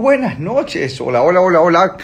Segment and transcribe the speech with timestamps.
[0.00, 0.98] buenas noches.
[0.98, 1.96] Hola, hola, hola, hola.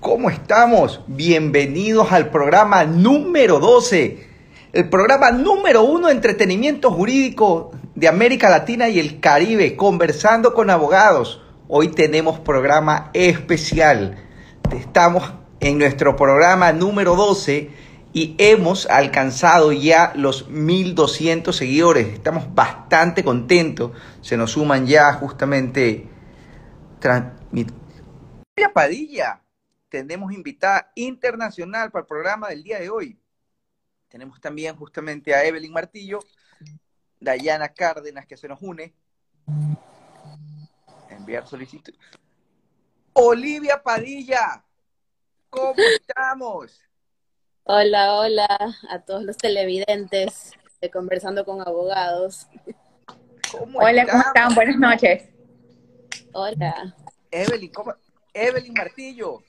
[0.00, 1.02] ¿Cómo estamos?
[1.06, 4.26] Bienvenidos al programa número 12.
[4.72, 10.70] El programa número uno de entretenimiento jurídico de América Latina y el Caribe, conversando con
[10.70, 11.40] abogados.
[11.68, 14.16] Hoy tenemos programa especial.
[14.76, 17.70] Estamos en nuestro programa número 12
[18.12, 22.08] y hemos alcanzado ya los 1200 seguidores.
[22.08, 23.92] Estamos bastante contentos.
[24.20, 26.08] Se nos suman ya justamente
[28.76, 29.40] Padilla,
[29.88, 33.18] tenemos invitada internacional para el programa del día de hoy.
[34.08, 36.20] Tenemos también justamente a Evelyn Martillo,
[37.18, 38.94] Dayana Cárdenas que se nos une.
[41.08, 41.94] Enviar solicitud.
[43.14, 44.62] Olivia Padilla,
[45.48, 46.78] ¿cómo estamos?
[47.64, 52.46] Hola, hola a todos los televidentes de Conversando con Abogados.
[53.74, 54.54] hola, ¿cómo están?
[54.54, 55.30] Buenas noches.
[56.34, 56.94] Hola.
[57.30, 57.94] Evelyn, ¿cómo?
[58.32, 59.42] Evelyn Martillo,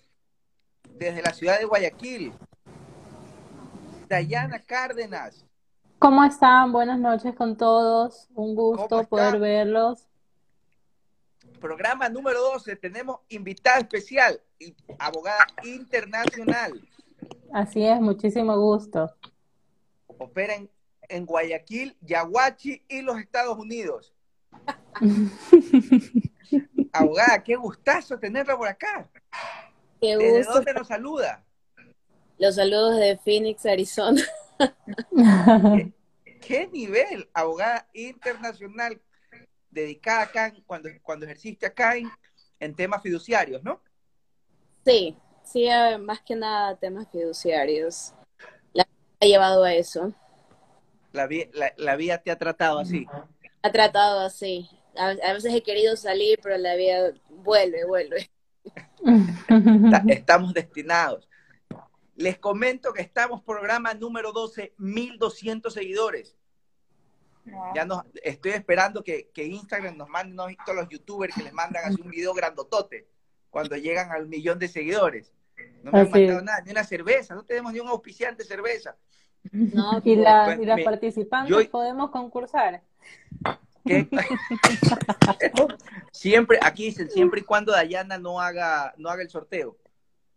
[0.97, 2.33] desde la ciudad de Guayaquil.
[4.07, 5.45] Dayana Cárdenas.
[5.99, 6.71] ¿Cómo están?
[6.71, 8.29] Buenas noches con todos.
[8.35, 10.07] Un gusto poder verlos.
[11.59, 12.75] Programa número 12.
[12.77, 14.39] Tenemos invitada especial,
[14.99, 16.79] abogada internacional.
[17.51, 19.13] Así es, muchísimo gusto.
[20.05, 20.69] Opera en,
[21.09, 24.13] en Guayaquil, Yaguachi y los Estados Unidos.
[26.93, 29.09] Abogada, qué gustazo tenerla por acá.
[30.01, 30.33] Qué gusto.
[30.33, 31.43] ¿De dónde nos saluda?
[32.37, 34.21] Los saludos de Phoenix, Arizona.
[36.41, 39.01] ¿Qué, nivel, abogada internacional,
[39.69, 41.95] dedicada acá, cuando, cuando ejerciste acá
[42.59, 43.81] en, temas fiduciarios, ¿no?
[44.85, 45.67] Sí, sí,
[45.99, 48.13] más que nada temas fiduciarios.
[48.73, 48.87] La
[49.19, 50.13] ha llevado a eso.
[51.11, 53.05] La, la, la vida te ha tratado así.
[53.63, 58.29] Ha tratado así a, veces he querido salir, pero la vida vuelve, vuelve.
[60.07, 61.27] Estamos destinados.
[62.15, 66.35] Les comento que estamos programa número 12, 1200 seguidores.
[67.73, 71.85] Ya nos, estoy esperando que, Instagram nos mande, no visto los youtubers que les mandan
[71.85, 73.07] así un video grandotote
[73.49, 75.31] cuando llegan al millón de seguidores.
[75.83, 78.97] No me han mandado nada, ni una cerveza, no tenemos ni un auspiciante cerveza.
[79.51, 82.83] No, y, la, las participantes podemos concursar.
[86.11, 89.77] siempre, aquí dicen, siempre y cuando Dayana no haga, no haga el sorteo.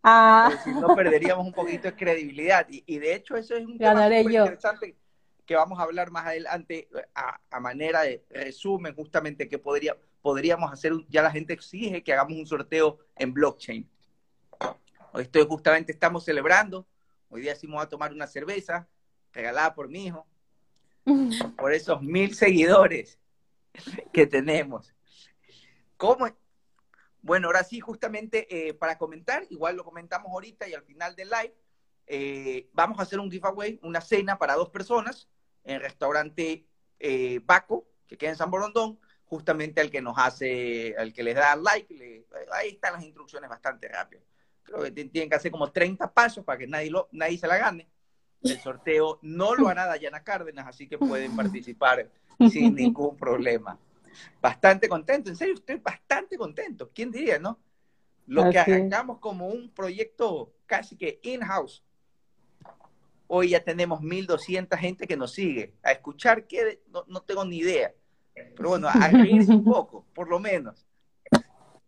[0.02, 0.50] Ah.
[0.64, 2.66] Si no, perderíamos un poquito de credibilidad.
[2.68, 4.96] Y, de hecho, eso es un tema muy interesante
[5.44, 10.92] que vamos a hablar más adelante a, manera de resumen, justamente que podría, podríamos hacer,
[11.08, 13.88] ya la gente exige que hagamos un sorteo en blockchain.
[15.12, 16.86] Hoy estoy justamente, estamos celebrando,
[17.28, 18.88] hoy día sí vamos a tomar una cerveza
[19.32, 20.24] regalada por mi hijo,
[21.58, 23.18] por esos mil seguidores.
[24.12, 24.94] que tenemos.
[25.96, 26.26] ¿Cómo?
[27.22, 31.28] Bueno, ahora sí, justamente eh, para comentar, igual lo comentamos ahorita y al final del
[31.28, 31.54] live,
[32.06, 35.28] eh, vamos a hacer un giveaway, una cena para dos personas
[35.64, 36.66] en el restaurante
[36.98, 41.34] eh, Baco, que queda en San Borondón, justamente al que nos hace, al que les
[41.34, 44.22] da like, ahí están las instrucciones bastante rápido.
[44.62, 47.58] Creo que tienen que hacer como 30 pasos para que nadie, lo, nadie se la
[47.58, 47.88] gane.
[48.42, 52.08] El sorteo no lo hará Dayana Cárdenas, así que pueden participar
[52.50, 53.78] sin ningún problema.
[54.40, 56.90] Bastante contento, en serio, estoy bastante contento.
[56.94, 57.58] ¿Quién diría, no?
[58.26, 61.82] Lo que arrancamos como un proyecto casi que in-house.
[63.26, 65.74] Hoy ya tenemos 1.200 gente que nos sigue.
[65.82, 67.92] A escuchar que no, tengo ni idea.
[68.34, 70.86] Pero bueno, a reírse un poco, por lo menos.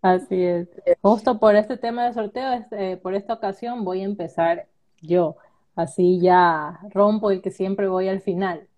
[0.03, 0.69] Así es.
[1.01, 4.67] Justo por este tema de sorteo, este, por esta ocasión voy a empezar
[5.01, 5.37] yo.
[5.75, 8.69] Así ya rompo el que siempre voy al final.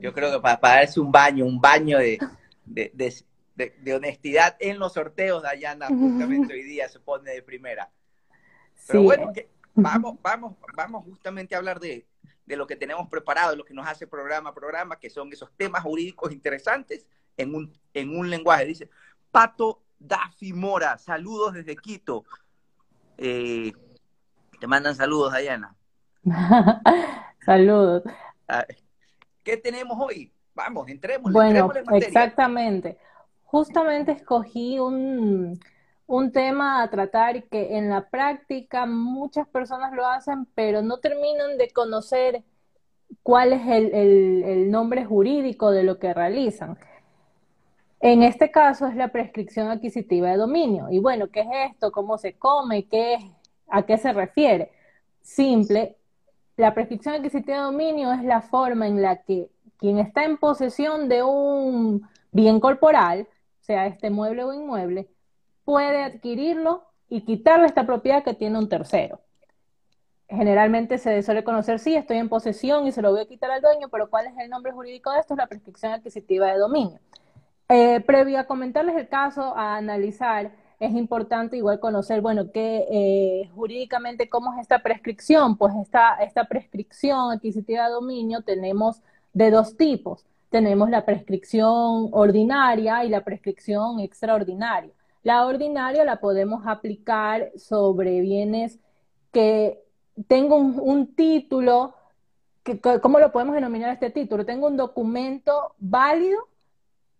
[0.00, 2.18] Yo creo que para, darse un baño, un baño de,
[2.64, 7.90] de, honestidad en los sorteos, Dayana justamente hoy día se pone de primera.
[8.86, 9.32] Pero bueno,
[9.74, 12.06] vamos, vamos, vamos justamente a hablar de,
[12.46, 15.82] lo que tenemos preparado, lo que nos hace programa a programa, que son esos temas
[15.82, 17.06] jurídicos interesantes
[17.36, 18.66] en un, en un lenguaje.
[18.66, 18.90] Dice,
[19.30, 22.24] Pato Dafi Mora, saludos desde Quito.
[23.16, 23.72] Eh,
[24.60, 25.74] te mandan saludos, Dayana.
[27.44, 28.02] saludos.
[28.48, 28.66] Ah,
[29.44, 30.32] ¿Qué tenemos hoy?
[30.54, 31.32] Vamos, entremos.
[31.32, 32.96] Bueno, exactamente.
[33.44, 35.60] Justamente escogí un,
[36.32, 41.70] tema a tratar que en la práctica muchas personas lo hacen, pero no terminan de
[41.70, 42.42] conocer
[43.22, 46.78] cuál es el, nombre jurídico de lo que realizan.
[48.00, 50.88] En este caso es la prescripción adquisitiva de dominio.
[50.90, 51.92] Y bueno, ¿qué es esto?
[51.92, 52.86] ¿Cómo se come?
[52.86, 53.18] ¿Qué
[53.68, 54.72] ¿A qué se refiere?
[55.22, 55.96] Simple,
[56.56, 59.48] la prescripción adquisitiva de dominio es la forma en la que
[59.78, 63.28] quien está en posesión de un bien corporal,
[63.60, 65.08] sea este mueble o inmueble,
[65.64, 69.20] puede adquirirlo y quitarle esta propiedad que tiene un tercero.
[70.28, 73.60] Generalmente se suele conocer, sí, estoy en posesión y se lo voy a quitar al
[73.60, 75.34] dueño, pero ¿cuál es el nombre jurídico de esto?
[75.34, 76.98] Es la prescripción adquisitiva de dominio.
[77.68, 80.52] Eh, previo a comentarles el caso, a analizar,
[80.86, 85.56] es importante igual conocer, bueno, que eh, jurídicamente cómo es esta prescripción.
[85.56, 89.00] Pues esta, esta prescripción adquisitiva de dominio tenemos
[89.32, 90.24] de dos tipos.
[90.50, 94.92] Tenemos la prescripción ordinaria y la prescripción extraordinaria.
[95.24, 98.78] La ordinaria la podemos aplicar sobre bienes
[99.32, 99.82] que
[100.28, 101.94] tengo un, título,
[102.62, 104.46] que, ¿cómo lo podemos denominar este título?
[104.46, 106.48] Tengo un documento válido,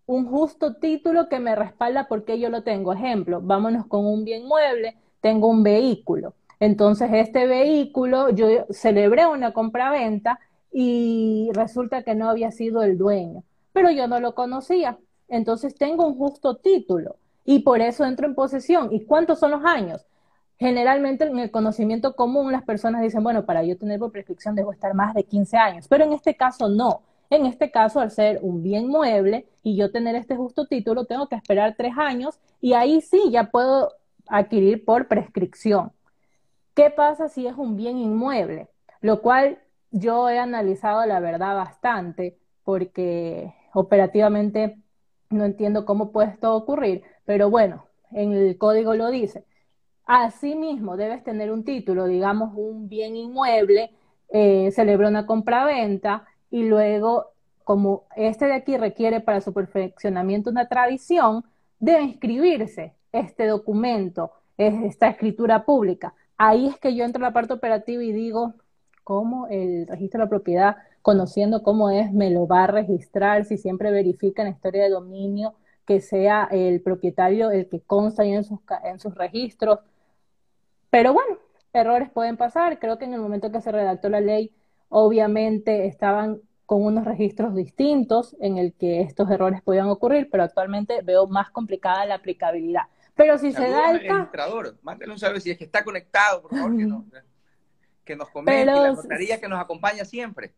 [0.07, 2.93] un justo título que me respalda porque yo lo tengo.
[2.93, 6.33] Ejemplo, vámonos con un bien mueble, tengo un vehículo.
[6.59, 10.39] Entonces, este vehículo, yo celebré una compraventa
[10.71, 13.43] y resulta que no había sido el dueño,
[13.73, 14.97] pero yo no lo conocía.
[15.27, 18.89] Entonces, tengo un justo título y por eso entro en posesión.
[18.91, 20.05] ¿Y cuántos son los años?
[20.57, 24.71] Generalmente en el conocimiento común las personas dicen, bueno, para yo tener por prescripción debo
[24.71, 27.01] estar más de 15 años, pero en este caso no.
[27.29, 31.27] En este caso, al ser un bien mueble y yo tener este justo título, tengo
[31.27, 33.93] que esperar tres años y ahí sí ya puedo
[34.27, 35.91] adquirir por prescripción.
[36.75, 38.69] ¿Qué pasa si es un bien inmueble?
[39.01, 39.59] Lo cual
[39.91, 44.77] yo he analizado la verdad bastante porque operativamente
[45.29, 49.45] no entiendo cómo puede esto ocurrir, pero bueno, en el código lo dice.
[50.05, 53.91] Asimismo, debes tener un título, digamos, un bien inmueble,
[54.29, 56.25] eh, celebra una compraventa
[56.55, 57.33] y luego,
[57.65, 61.43] como este de aquí requiere para su perfeccionamiento una tradición,
[61.79, 66.13] debe inscribirse este documento, esta escritura pública.
[66.37, 68.53] Ahí es que yo entro a la parte operativa y digo,
[69.03, 73.57] ¿cómo el registro de la propiedad, conociendo cómo es, me lo va a registrar si
[73.57, 75.55] siempre verifica en la historia de dominio
[75.85, 79.79] que sea el propietario el que consta en sus, en sus registros.
[80.89, 81.37] Pero bueno,
[81.73, 82.79] errores pueden pasar.
[82.79, 84.55] Creo que en el momento que se redactó la ley,
[84.89, 91.01] obviamente estaban con unos registros distintos en el que estos errores podían ocurrir, pero actualmente
[91.03, 92.83] veo más complicada la aplicabilidad.
[93.15, 96.51] Pero si se da el registrador, mándale un saludo si es que está conectado, por
[96.51, 97.03] favor, que, nos,
[98.03, 100.53] que nos comente, la notaría que nos acompaña siempre.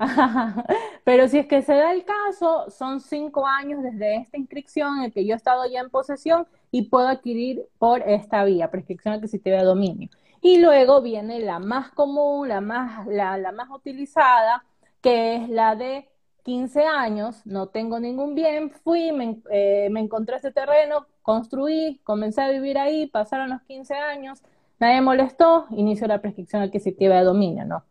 [1.04, 5.04] Pero si es que se da el caso, son cinco años desde esta inscripción en
[5.04, 9.14] el que yo he estado ya en posesión y puedo adquirir por esta vía, prescripción
[9.14, 10.08] adquisitiva de dominio.
[10.40, 14.64] Y luego viene la más común, la más, la, más utilizada,
[15.00, 16.08] que es la de
[16.44, 22.40] 15 años, no tengo ningún bien, fui, me, eh, me encontré ese terreno, construí, comencé
[22.40, 24.42] a vivir ahí, pasaron los 15 años,
[24.78, 27.84] nadie molestó, inicio la prescripción adquisitiva de dominio, ¿no?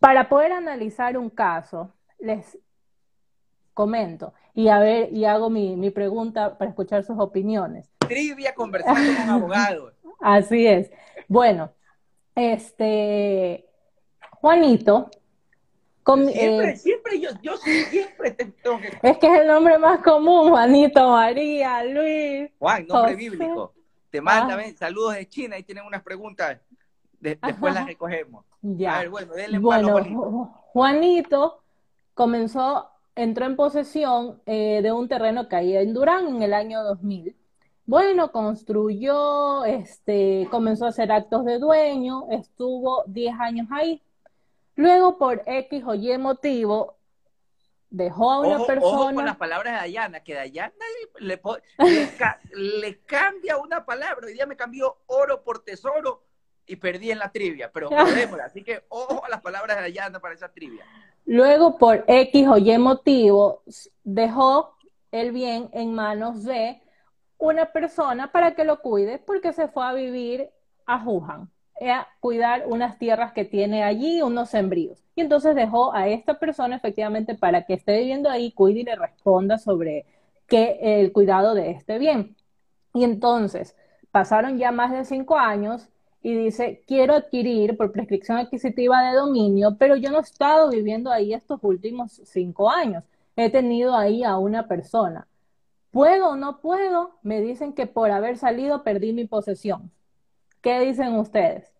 [0.00, 2.58] Para poder analizar un caso, les
[3.74, 7.88] comento y a ver y hago mi, pregunta para escuchar sus opiniones.
[7.98, 9.94] Trivia conversando con abogados.
[10.20, 10.90] Así es.
[11.28, 11.70] Bueno,
[12.34, 13.68] este
[14.40, 15.10] Juanito.
[16.16, 18.98] Siempre, eh, siempre yo, yo siempre te tengo que...
[19.02, 22.50] Es que es el nombre más común, Juanito, María, Luis.
[22.58, 23.74] Juan, nombre bíblico.
[24.10, 24.72] Te manda, ah.
[24.78, 26.58] saludos de China y tienen unas preguntas
[27.20, 28.44] después las recogemos.
[28.62, 29.08] Ya.
[29.08, 31.62] bueno, bueno Juanito.
[32.14, 36.82] comenzó, entró en posesión eh, de un terreno que hay en Durán en el año
[36.82, 37.36] 2000.
[37.86, 44.02] Bueno, construyó, este, comenzó a hacer actos de dueño, estuvo 10 años ahí.
[44.78, 46.98] Luego, por X o Y motivo,
[47.90, 48.86] dejó a una persona.
[48.86, 50.72] Ojo con las palabras de Dayana, que Dayana
[51.18, 51.40] le,
[52.52, 54.24] le, cambia una palabra.
[54.24, 56.22] Hoy día me cambió oro por tesoro
[56.64, 60.20] y perdí en la trivia, pero podemos, así que ojo a las palabras de Ayanda
[60.20, 60.84] para esa trivia.
[61.24, 63.64] Luego, por X o Y motivo,
[64.04, 64.76] dejó
[65.10, 66.80] el bien en manos de
[67.36, 70.50] una persona para que lo cuide, porque se fue a vivir
[70.86, 75.02] a Wuhan, a cuidar unas tierras que tiene allí, unos sembríos.
[75.14, 78.96] Y entonces dejó a esta persona efectivamente para que esté viviendo ahí, cuide y le
[78.96, 80.06] responda sobre
[80.46, 82.36] qué el cuidado de este bien.
[82.94, 83.76] Y entonces,
[84.10, 85.88] pasaron ya más de cinco años
[86.22, 91.10] y dice, quiero adquirir por prescripción adquisitiva de dominio, pero yo no he estado viviendo
[91.10, 93.04] ahí estos últimos cinco años.
[93.36, 95.28] He tenido ahí a una persona.
[95.90, 97.18] ¿Puedo o no puedo?
[97.22, 99.90] Me dicen que por haber salido perdí mi posesión.
[100.60, 101.72] ¿Qué dicen ustedes?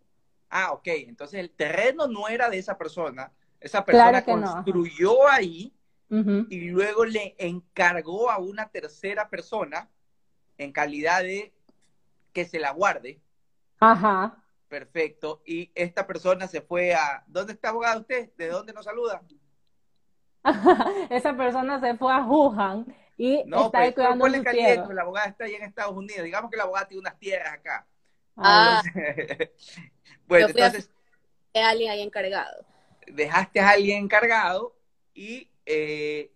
[0.51, 0.87] Ah, ok.
[0.87, 3.33] Entonces el terreno no era de esa persona.
[3.61, 5.73] Esa persona construyó ahí
[6.11, 9.89] y luego le encargó a una tercera persona
[10.57, 11.53] en calidad de
[12.33, 13.21] que se la guarde
[13.81, 14.37] Ajá.
[14.69, 15.43] Perfecto.
[15.47, 17.25] Y esta persona se fue a...
[17.27, 18.31] ¿Dónde está abogado usted?
[18.37, 19.23] ¿De dónde nos saluda?
[21.11, 24.93] Esa persona se fue a Wuhan y está pues, cuidando su tierra.
[24.93, 26.25] La abogada está ahí en Estados Unidos.
[26.25, 27.87] Digamos que la abogada tiene unas tierras acá.
[28.39, 28.83] Ah.
[30.27, 30.91] bueno, entonces...
[31.55, 32.65] alguien ahí encargado.
[33.07, 34.77] Dejaste a alguien encargado
[35.15, 35.51] y...
[35.67, 36.33] Eh,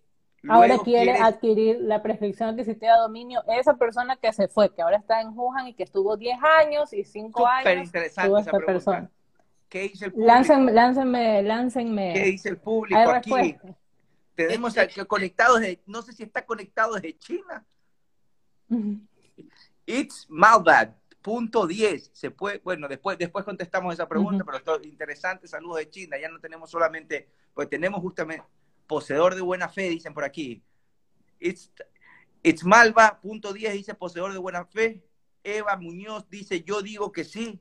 [0.49, 4.99] ahora quiere adquirir la prescripción adquisitiva de dominio esa persona que se fue, que ahora
[4.99, 7.87] está en Wuhan y que estuvo 10 años y 5 años.
[7.87, 9.11] interesante esa persona.
[9.68, 10.32] ¿Qué dice el público?
[10.73, 13.56] Láncenme, láncenme, ¿Qué dice el público aquí?
[14.35, 14.75] Tenemos
[15.06, 17.64] conectados, de, no sé si está conectado desde China.
[19.87, 20.90] It's Malbad,
[21.23, 22.11] punto 10.
[22.12, 26.19] Se puede, bueno, después, después contestamos esa pregunta, pero esto interesante, saludos de China.
[26.21, 28.45] Ya no tenemos solamente, pues tenemos justamente
[28.87, 30.62] poseedor de buena fe, dicen por aquí.
[31.41, 31.73] It's,
[32.43, 35.02] it's Malva, punto 10, dice poseedor de buena fe.
[35.45, 37.61] Eva Muñoz dice, yo digo que sí.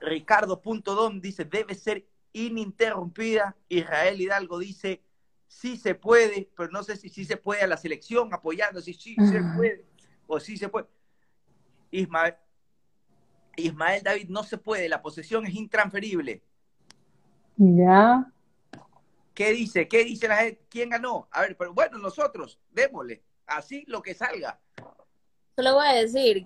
[0.00, 3.56] Ricardo punto Dom dice, debe ser ininterrumpida.
[3.68, 5.02] Israel Hidalgo dice,
[5.46, 8.94] sí se puede, pero no sé si sí se puede a la selección apoyando, si
[8.94, 9.84] sí se puede
[10.26, 10.86] o sí se puede.
[11.90, 12.36] Ismael,
[13.56, 16.42] Ismael David no se puede, la posesión es intransferible.
[17.56, 18.32] Ya.
[19.34, 19.88] ¿Qué dice?
[19.88, 20.62] ¿Qué dice la gente?
[20.68, 21.28] ¿Quién ganó?
[21.30, 23.22] A ver, pero bueno, nosotros, démosle.
[23.46, 24.60] Así lo que salga.
[25.56, 26.42] Solo voy a decir,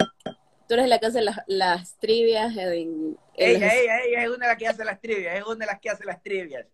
[0.69, 2.57] tú eres la que hace las, trivias.
[2.57, 5.67] En, ella, ella, ella es una de las que hace las trivias, es una de
[5.67, 6.67] las que hace las trivias.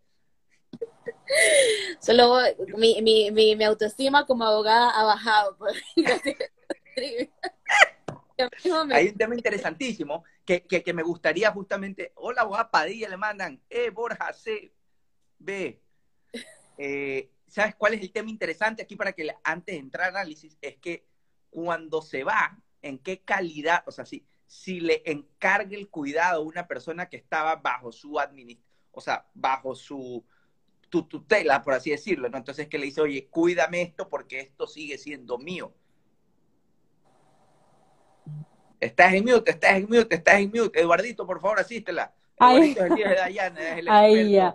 [2.00, 2.40] Solo
[2.76, 5.70] mi, mi, mi, autoestima como abogada ha bajado por
[8.92, 12.12] Hay un tema interesantísimo que, que, me gustaría justamente.
[12.16, 13.60] Hola, abogada Padilla, le mandan.
[13.68, 14.72] Eh, Borja, C.
[15.38, 15.80] B.
[16.78, 20.56] Eh, ¿Sabes cuál es el tema interesante aquí para que antes de entrar a análisis?
[20.60, 21.06] Es que
[21.50, 26.44] cuando se va, en qué calidad, o sea, si, si le encargue el cuidado a
[26.44, 30.24] una persona que estaba bajo su administración, o sea, bajo su
[30.88, 32.38] tutela, por así decirlo, ¿no?
[32.38, 35.72] Entonces que le dice, oye, cuídame esto porque esto sigue siendo mío.
[38.80, 40.80] Estás en mute, estás en mute, estás en mute.
[40.80, 42.12] Eduardito, por favor, asístela.
[42.38, 42.74] Ahí
[44.32, 44.54] ya.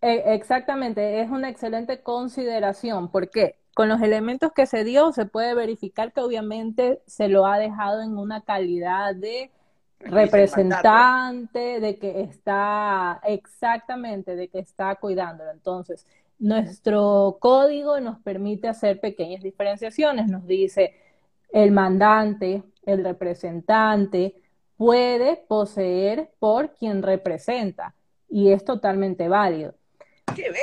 [0.00, 3.10] E, exactamente, es una excelente consideración.
[3.10, 3.58] ¿Por qué?
[3.74, 8.02] Con los elementos que se dio se puede verificar que obviamente se lo ha dejado
[8.02, 9.50] en una calidad de
[10.00, 15.50] representante, de que está exactamente, de que está cuidándolo.
[15.50, 16.06] Entonces,
[16.38, 20.28] nuestro código nos permite hacer pequeñas diferenciaciones.
[20.28, 20.94] Nos dice
[21.54, 24.34] el mandante, el representante,
[24.76, 27.94] puede poseer por quien representa
[28.28, 29.74] y es totalmente válido.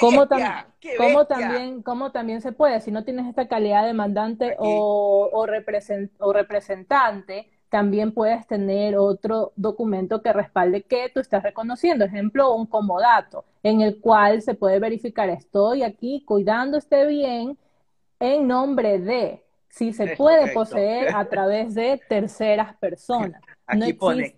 [0.02, 2.82] ¿Cómo, también, ¿Cómo también se puede?
[2.82, 5.46] Si no tienes esta calidad de mandante o, o,
[6.34, 12.04] representante, también puedes tener otro documento que respalde que tú estás reconociendo.
[12.04, 17.58] Ejemplo, un comodato, en el cual se puede verificar, estoy aquí cuidando este bien
[18.20, 19.42] en nombre de,
[19.72, 23.42] si se puede poseer a través de terceras personas.
[23.66, 24.38] Aquí pone,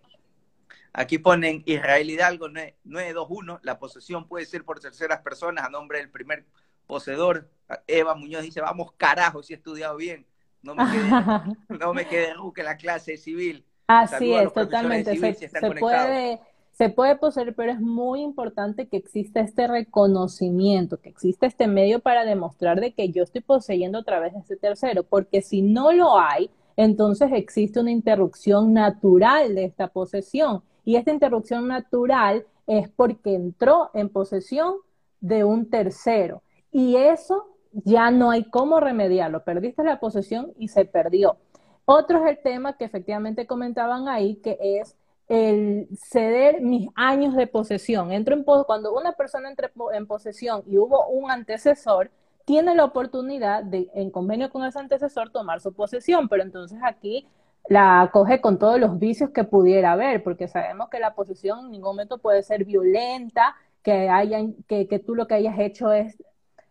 [0.95, 6.11] Aquí ponen Israel Hidalgo 921, la posesión puede ser por terceras personas a nombre del
[6.11, 6.45] primer
[6.85, 7.49] poseedor.
[7.87, 10.27] Eva Muñoz dice, vamos carajo, si he estudiado bien.
[10.61, 11.09] No me quede,
[11.79, 13.65] no me quede en la clase civil.
[13.87, 15.17] Así es, totalmente.
[15.17, 15.49] se,
[15.79, 16.39] puede,
[16.73, 21.99] se puede poseer, pero es muy importante que exista este reconocimiento, que exista este medio
[21.99, 25.91] para demostrar de que yo estoy poseyendo a través de este tercero, porque si no
[25.91, 32.89] lo hay, entonces existe una interrupción natural de esta posesión y esta interrupción natural es
[32.89, 34.75] porque entró en posesión
[35.21, 36.41] de un tercero.
[36.71, 39.43] Y eso ya no hay cómo remediarlo.
[39.43, 41.37] Perdiste la posesión y se perdió.
[41.85, 44.95] Otro es el tema que efectivamente comentaban ahí, que es
[45.27, 48.11] el ceder mis años de posesión.
[48.11, 52.11] Entro en cuando una persona entra en posesión y hubo un antecesor,
[52.45, 56.27] tiene la oportunidad de, en convenio con ese antecesor, tomar su posesión.
[56.27, 57.27] Pero entonces aquí
[57.69, 61.71] la acoge con todos los vicios que pudiera haber, porque sabemos que la posesión en
[61.71, 66.17] ningún momento puede ser violenta, que, hayan, que, que tú lo que hayas hecho es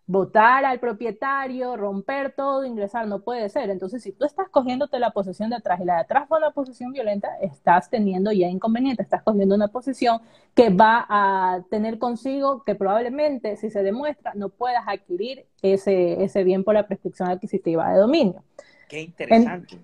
[0.07, 3.71] votar al propietario, romper todo, ingresar, no puede ser.
[3.71, 6.51] Entonces, si tú estás cogiéndote la posesión de atrás y la de atrás fue una
[6.51, 10.21] posesión violenta, estás teniendo ya inconveniente, estás cogiendo una posesión
[10.55, 16.45] que va a tener consigo que probablemente, si se demuestra, no puedas adquirir ese, ese
[16.45, 18.43] bien por la prescripción adquisitiva de dominio.
[18.89, 19.79] Qué interesante.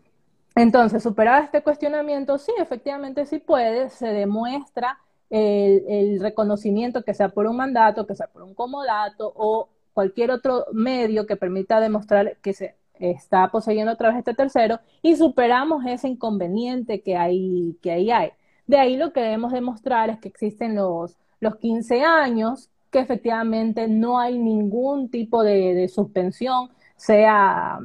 [0.55, 4.99] Entonces, superado este cuestionamiento, sí, efectivamente sí puede, se demuestra
[5.31, 10.67] el, reconocimiento que sea por un mandato, que sea por un comodato o cualquier otro
[10.73, 15.85] medio que permita demostrar que se está poseyendo a través de este tercero y superamos
[15.85, 18.31] ese inconveniente que ahí, que ahí hay.
[18.69, 23.89] De ahí lo que debemos demostrar es que existen los, los 15 años, que efectivamente
[23.89, 27.81] no hay ningún tipo de suspensión sea,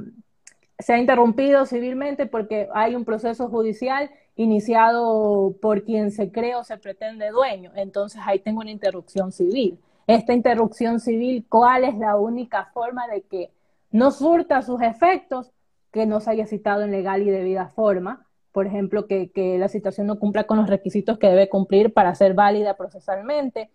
[0.78, 6.78] sea interrumpido civilmente porque hay un proceso judicial iniciado por quien se cree o se
[6.78, 7.72] pretende dueño.
[7.76, 9.80] Entonces ahí tengo una interrupción civil.
[10.08, 13.52] Esta interrupción civil, ¿cuál es la única forma de que
[13.92, 15.52] no surta sus efectos
[15.92, 18.26] que no se haya citado en legal y debida forma?
[18.52, 22.14] Por ejemplo, que, que la citación no cumpla con los requisitos que debe cumplir para
[22.16, 23.70] ser válida procesalmente,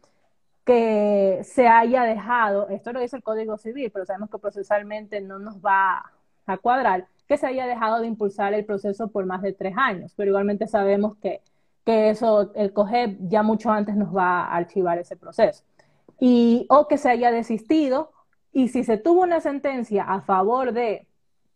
[0.65, 5.39] que se haya dejado, esto lo dice el Código Civil, pero sabemos que procesalmente no
[5.39, 6.13] nos va
[6.47, 10.13] a cuadrar, que se haya dejado de impulsar el proceso por más de tres años,
[10.15, 11.41] pero igualmente sabemos que,
[11.87, 15.65] que eso, el COGEP ya mucho antes nos va a archivar ese proceso.
[16.21, 18.13] O que se haya desistido,
[18.53, 21.07] y si se tuvo una sentencia a favor de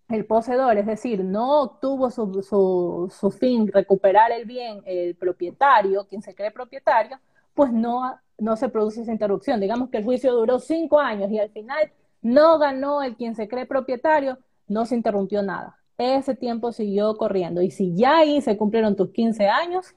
[0.09, 6.07] el poseedor, es decir, no obtuvo su, su, su fin, recuperar el bien el propietario,
[6.07, 7.19] quien se cree propietario,
[7.54, 9.61] pues no, no se produce esa interrupción.
[9.61, 11.90] Digamos que el juicio duró cinco años y al final
[12.21, 14.38] no ganó el quien se cree propietario,
[14.69, 15.78] no se interrumpió nada.
[15.99, 17.62] Ese tiempo siguió corriendo.
[17.62, 19.95] Y si ya ahí se cumplieron tus 15 años,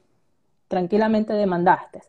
[0.68, 2.02] tranquilamente demandaste.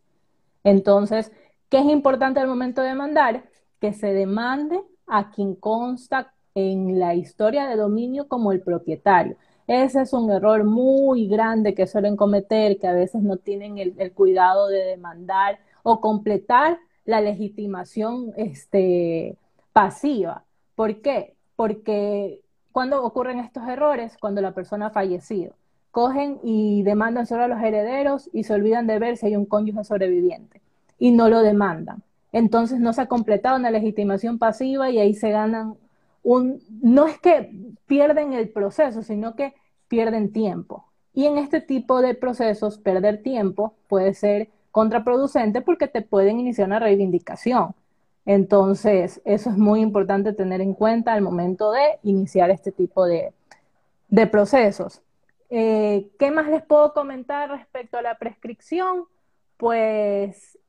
[0.63, 1.31] Entonces,
[1.69, 3.43] ¿qué es importante al momento de demandar?
[3.79, 9.37] Que se demande a quien consta en la historia de dominio como el propietario.
[9.67, 14.13] Ese es un error muy grande que suelen cometer, que a veces no tienen el,
[14.13, 19.37] cuidado de demandar o completar la legitimación este,
[19.73, 20.45] pasiva.
[20.75, 21.35] ¿Por qué?
[21.55, 24.17] Porque cuando ocurren estos errores?
[24.19, 25.53] Cuando la persona ha fallecido.
[25.91, 29.45] Cogen y demandan solo a los herederos y se olvidan de ver si hay un
[29.45, 30.61] cónyuge sobreviviente
[30.99, 32.03] y no lo demandan.
[32.31, 35.75] Entonces no se ha completado una legitimación pasiva y ahí se ganan
[36.23, 36.61] un...
[36.81, 37.51] No es que
[37.85, 39.53] pierden el proceso, sino que
[39.87, 40.85] pierden tiempo.
[41.13, 46.67] Y en este tipo de procesos, perder tiempo puede ser contraproducente porque te pueden iniciar
[46.67, 47.73] una reivindicación.
[48.27, 53.33] Entonces, eso es muy importante tener en cuenta al momento de iniciar este tipo de,
[54.29, 55.01] procesos.
[55.49, 59.05] Eh, ¿Qué más les puedo comentar respecto a la prescripción?
[59.55, 60.59] Pues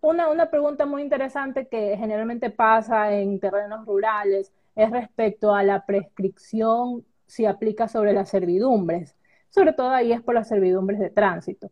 [0.00, 5.84] una, una pregunta muy interesante que generalmente pasa en terrenos rurales es respecto a la
[5.84, 9.16] prescripción si aplica sobre las servidumbres.
[9.50, 11.70] Sobre todo ahí es por las servidumbres de tránsito.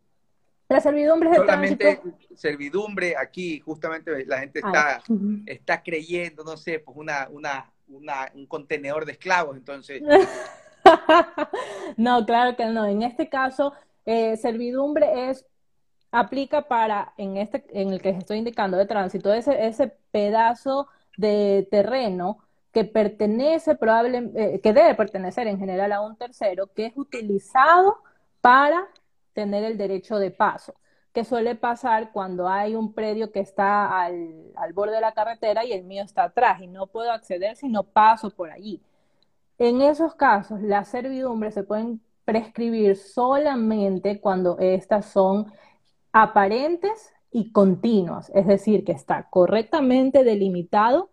[0.69, 2.01] Las servidumbres de Solamente
[2.35, 5.01] servidumbre, aquí justamente la gente está,
[5.45, 10.01] está creyendo, no sé, pues una, una, una, un contenedor de esclavos, entonces.
[11.97, 12.85] no, claro que no.
[12.85, 13.73] En este caso,
[14.05, 15.45] eh, servidumbre es
[16.11, 21.67] aplica para, en este, en el que estoy indicando de tránsito, ese, ese pedazo de
[21.71, 22.39] terreno
[22.71, 27.97] que pertenece probablemente, eh, que debe pertenecer en general a un tercero, que es utilizado
[28.41, 28.87] para
[29.33, 30.73] tener el derecho de paso,
[31.13, 35.73] que suele pasar cuando hay un predio que está al, borde de la carretera y
[35.73, 38.81] el mío está atrás y no puedo acceder si no paso por allí.
[39.57, 45.51] En esos casos, las servidumbres se pueden prescribir solamente cuando estas son
[46.11, 51.09] aparentes y continuas, es decir, que está correctamente delimitado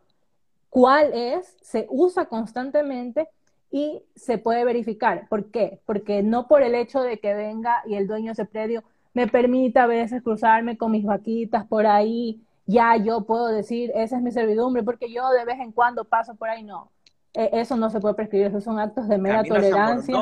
[0.68, 3.28] cuál es, se usa constantemente
[3.70, 5.28] y se puede verificar.
[5.28, 5.80] ¿Por qué?
[5.87, 8.82] Porque no por el hecho de que venga y el dueño de ese predio
[9.14, 14.16] me permita a veces cruzarme con mis vaquitas por ahí, ya yo puedo decir, esa
[14.16, 16.90] es mi servidumbre, porque yo de vez en cuando paso por ahí, no.
[17.32, 20.14] E, eso no se puede prescribir, esos son actos de mera tolerancia.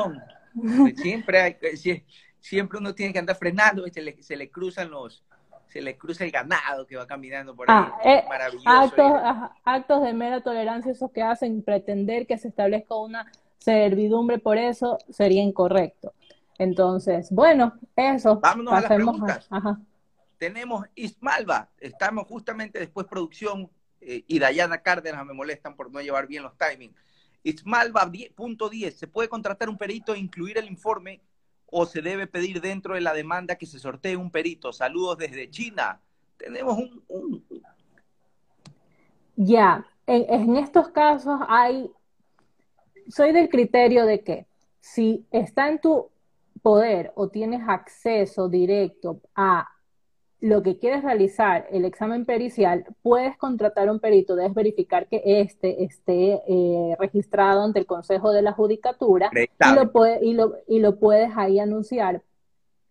[0.95, 1.57] Siempre,
[2.39, 5.23] siempre uno tiene que andar frenando, se le, se le cruzan los,
[5.67, 7.77] se le cruza el ganado que va caminando por ahí.
[7.77, 9.51] Ah, eh, maravilloso.
[9.63, 14.97] Actos, de mera tolerancia, esos que hacen pretender que se establezca una servidumbre por eso,
[15.09, 16.13] sería incorrecto.
[16.57, 18.39] Entonces, bueno, eso.
[18.39, 19.49] Vámonos a las preguntas.
[20.37, 23.69] Tenemos Ismalva, estamos justamente después producción
[24.01, 26.95] eh, y Dayana Cárdenas me molestan por no llevar bien los timings.
[27.43, 31.21] Ismalva, punto 10, ¿se puede contratar un perito e incluir el informe
[31.69, 34.73] o se debe pedir dentro de la demanda que se sortee un perito?
[34.73, 36.01] Saludos desde China.
[36.37, 36.77] Tenemos
[37.07, 37.45] un...
[39.35, 41.91] Ya, en, estos casos hay,
[43.07, 44.47] soy del criterio de que
[44.79, 46.09] si está en tu
[46.61, 49.67] poder o tienes acceso directo a
[50.39, 55.83] lo que quieres realizar, el examen pericial, puedes contratar un perito, debes verificar que éste
[55.83, 60.79] esté eh, registrado ante el Consejo de la Judicatura y lo, puede, y, lo, y
[60.79, 62.21] lo, puedes ahí anunciar.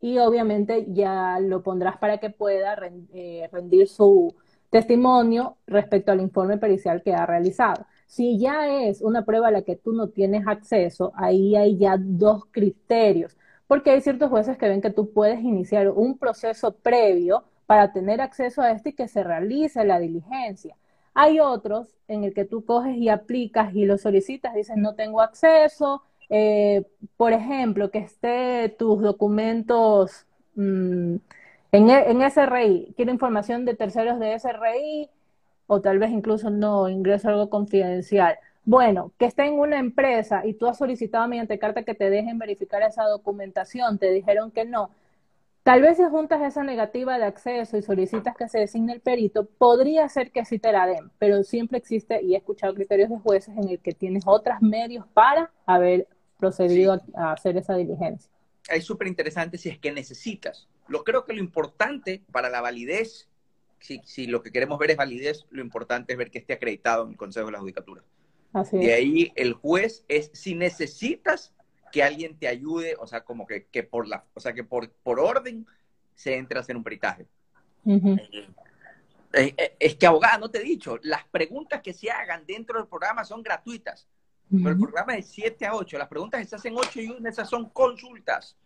[0.00, 2.76] Y obviamente ya lo pondrás para que pueda
[3.14, 4.34] eh, rendir su
[4.68, 7.86] testimonio respecto al informe pericial que ha realizado.
[8.06, 11.96] Si ya es una prueba a la que tú no tienes acceso, ahí hay ya
[11.98, 17.44] dos criterios porque hay ciertos jueces que ven que tú puedes iniciar un proceso previo
[17.66, 20.76] para tener acceso a este y que se realice la diligencia.
[21.14, 25.20] Hay otros en el que tú coges y aplicas y lo solicitas, dices no tengo
[25.20, 26.84] acceso, eh,
[27.16, 30.26] por ejemplo, que esté tus documentos
[30.56, 31.16] mm,
[31.72, 35.10] en, e, en SRI, quiero información de terceros de SRI
[35.66, 38.38] o tal vez incluso no, ingreso algo confidencial.
[38.66, 42.36] Bueno, que esté en una empresa y tú has solicitado mediante carta que te dejen
[42.36, 44.90] verificar esa documentación, te dijeron que no.
[45.62, 49.46] Tal vez si juntas esa negativa de acceso y solicitas que se designe el perito,
[49.46, 53.18] podría ser que sí te la den, pero siempre existe, y he escuchado criterios de
[53.20, 58.28] jueces en el que tienes otros medios para haber procedido a, hacer esa diligencia.
[58.68, 60.68] Es súper interesante si es que necesitas.
[60.88, 63.28] Lo creo que lo importante para la validez,
[63.78, 67.04] si, si lo que queremos ver es validez, lo importante es ver que esté acreditado
[67.04, 68.02] en el Consejo de la Judicatura.
[68.56, 71.52] Así de ahí el juez es si necesitas
[71.92, 74.90] que alguien te ayude, o sea, como que, que por la, o sea, que por,
[74.90, 75.66] por orden
[76.14, 77.26] se entre a hacer un peritaje.
[77.84, 82.78] Eh, eh, es que abogada, no te he dicho, las preguntas que se hagan dentro
[82.78, 84.08] del programa son gratuitas.
[84.48, 85.98] Pero el programa es de 7 a 8.
[85.98, 88.56] Las preguntas que se hacen 8 y 1, esas son consultas.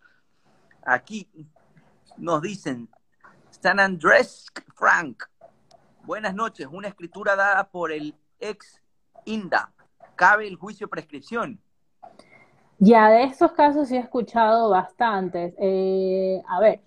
[0.82, 1.28] Aquí
[2.16, 2.88] nos dicen,
[3.50, 5.24] San Andrés Frank,
[6.04, 8.80] buenas noches, una escritura dada por el ex
[9.24, 9.72] INDA.
[10.20, 11.58] ¿Cabe el juicio de prescripción?
[12.78, 15.54] Ya, de estos casos sí he escuchado bastantes.
[15.58, 16.82] Eh, a ver,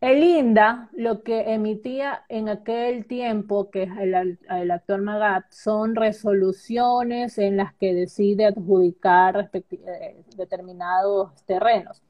[0.00, 7.36] el INDA, lo que emitía en aquel tiempo, que es el, actual MAGAT, son resoluciones
[7.36, 12.02] en las que decide adjudicar eh, determinados terrenos.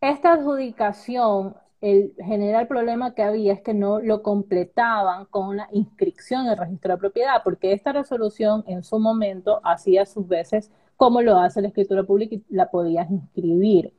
[0.00, 6.46] Esta adjudicación, el general problema que había es que no lo completaban con la inscripción
[6.46, 11.20] en el registro de propiedad, porque esta resolución en su momento hacía sus veces como
[11.22, 13.92] lo hace la escritura pública y la podías inscribir.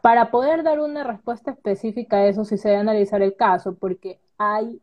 [0.00, 4.20] Para poder dar una respuesta específica a eso, sí se debe analizar el caso, porque
[4.38, 4.80] hay,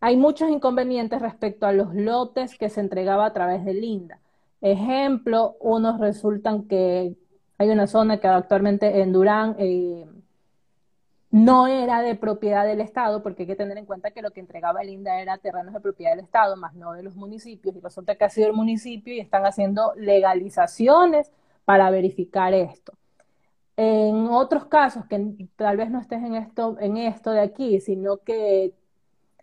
[0.00, 4.20] hay muchos inconvenientes respecto a los lotes que se entregaba a través de Linda.
[4.60, 7.16] Ejemplo, unos resultan que
[7.56, 10.06] hay una zona que actualmente en Durán eh,
[11.32, 14.40] no era de propiedad del Estado, porque hay que tener en cuenta que lo que
[14.40, 18.16] entregaba Linda era terrenos de propiedad del Estado, más no de los municipios, y resulta
[18.16, 21.32] que ha sido el municipio y están haciendo legalizaciones
[21.64, 22.92] para verificar esto.
[23.76, 28.18] En otros casos, que tal vez no estés en esto, en esto de aquí, sino
[28.18, 28.74] que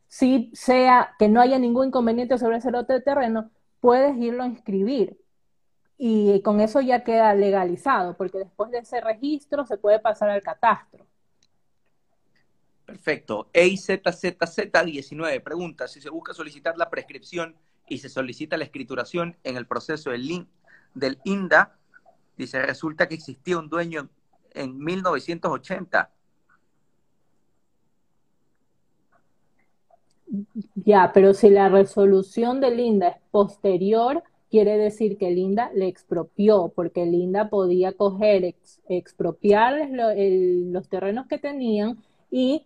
[0.08, 3.50] sí sea que no haya ningún inconveniente sobre ese lote de terreno,
[3.80, 5.20] puedes irlo a inscribir.
[5.98, 10.44] Y con eso ya queda legalizado, porque después de ese registro se puede pasar al
[10.44, 11.09] catastro.
[12.90, 13.48] Perfecto.
[13.54, 17.56] EIZZZ19 pregunta si se busca solicitar la prescripción
[17.88, 20.48] y se solicita la escrituración en el proceso del,
[20.96, 21.78] del INDA,
[22.36, 24.10] dice, resulta que existía un dueño
[24.56, 26.10] en 1980.
[30.74, 36.74] Ya, pero si la resolución de Linda es posterior, quiere decir que Linda le expropió,
[36.76, 38.56] porque Linda podía coger,
[38.88, 42.00] expropiar los terrenos que tenían
[42.32, 42.66] y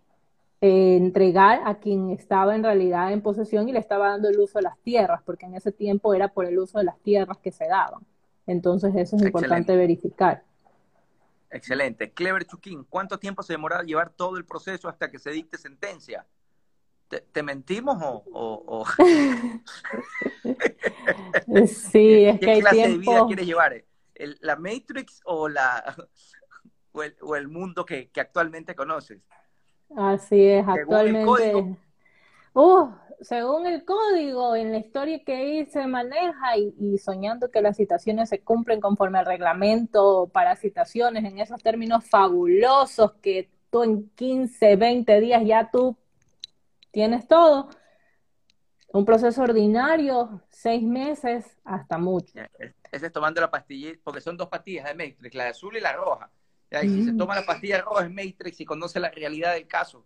[0.66, 4.60] eh, entregar a quien estaba en realidad en posesión y le estaba dando el uso
[4.60, 7.52] de las tierras, porque en ese tiempo era por el uso de las tierras que
[7.52, 8.08] se daban.
[8.48, 10.46] Entonces eso es importante verificar.
[11.50, 12.14] Excelente.
[12.14, 16.26] Clever Chuquín, ¿cuánto tiempo se demora llevar todo el proceso hasta que se dicte sentencia?
[17.10, 18.86] ¿Te, mentimos o...?
[21.68, 23.84] sí, es que hay ¿Qué clase de vida quieres llevar?
[24.40, 25.94] ¿La Matrix o, la,
[26.94, 29.20] o, el, mundo que, actualmente conoces?
[29.96, 31.78] Así es, actualmente...
[32.54, 32.90] Uh,
[33.24, 38.30] según el código, en la historia que ahí se maneja y, soñando que las citaciones
[38.30, 44.76] se cumplen conforme al reglamento para citaciones en esos términos fabulosos que tú en 15,
[44.76, 45.98] 20 días ya tú
[46.92, 47.70] tienes todo.
[48.90, 52.34] Un proceso ordinario, seis meses hasta mucho.
[52.92, 55.94] Ese es tomando la pastilla, porque son dos pastillas de Matrix, la azul y la
[55.94, 56.30] roja.
[56.82, 60.04] Y si se toma la pastilla roja es Matrix y conoce la realidad del caso.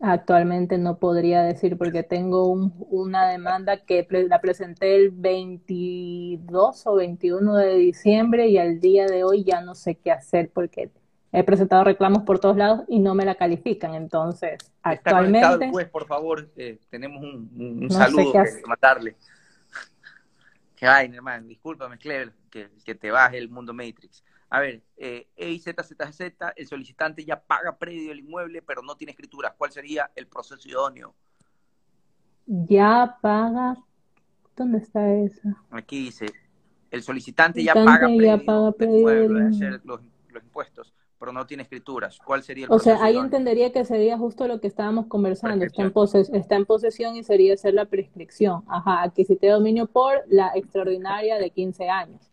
[0.00, 7.56] Actualmente no podría decir porque tengo una demanda que la presenté el 22 o 21
[7.56, 10.90] de diciembre y al día de hoy ya no sé qué hacer porque
[11.32, 13.94] he presentado reclamos por todos lados y no me la califican.
[13.94, 15.68] Entonces, actualmente...
[15.70, 19.16] Pues, por favor, eh, tenemos un, saludo que matarle.
[20.76, 24.24] Que vaina, hermano, discúlpame, Clever, que, que te baje el mundo Matrix.
[24.54, 25.96] A ver, eh, EIZZZ,
[26.54, 29.52] el solicitante ya paga predio del inmueble, pero no tiene escrituras.
[29.58, 31.12] ¿Cuál sería el proceso idóneo?
[32.46, 33.76] Ya paga.
[34.54, 35.48] ¿Dónde está eso?
[35.70, 36.26] Aquí dice,
[36.92, 40.00] el solicitante ya paga predio, del inmueble, los,
[40.32, 42.16] los, impuestos, pero no tiene escrituras.
[42.24, 45.64] ¿Cuál sería el O sea, ahí entendería que sería justo lo que estábamos conversando.
[45.64, 45.92] Está en,
[46.32, 48.62] está en posesión y sería hacer la prescripción.
[48.68, 52.30] Ajá, aquí te dominio por la extraordinaria de 15 años.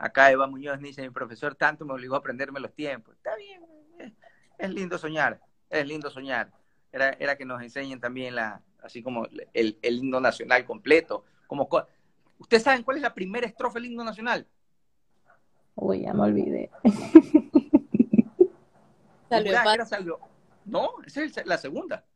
[0.00, 3.14] Acá Eva Muñoz dice, mi profesor tanto me obligó a aprenderme los tiempos.
[3.16, 3.62] Está bien,
[4.56, 6.50] es, lindo soñar, es lindo soñar.
[6.90, 11.26] Era, era que nos enseñen también la, así como el, el himno nacional completo.
[11.46, 11.68] Como,
[12.38, 14.46] ¿Ustedes saben cuál es la primera estrofa del himno nacional?
[15.74, 16.70] Uy, ya me olvidé.
[20.64, 22.06] No, esa es la segunda.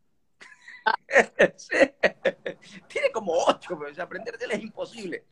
[2.88, 5.26] Tiene como ocho, pero aprendérsela es imposible.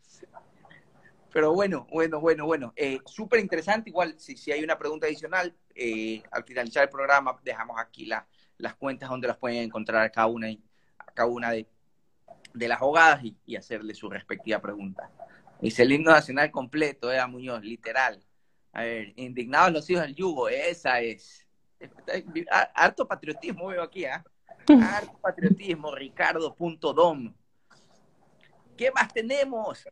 [1.33, 2.73] Pero bueno, bueno, bueno, bueno.
[2.77, 3.91] Eh, Súper interesante.
[3.91, 8.75] Igual, si, si hay una pregunta adicional, eh, al finalizar el programa, dejamos aquí las
[8.77, 10.49] cuentas donde las pueden encontrar cada una,
[11.15, 11.67] cada una de,
[12.53, 15.11] de las abogadas y, hacerle su respectiva pregunta.
[15.61, 18.23] Dice el himno nacional completo, Eva Muñoz, literal.
[18.73, 21.47] A ver, indignados los hijos del yugo, esa es.
[22.75, 24.25] Harto patriotismo veo aquí, ¿ah?
[24.69, 27.35] Harto patriotismo, Ricardo.dom.
[28.77, 29.87] ¿Qué más tenemos?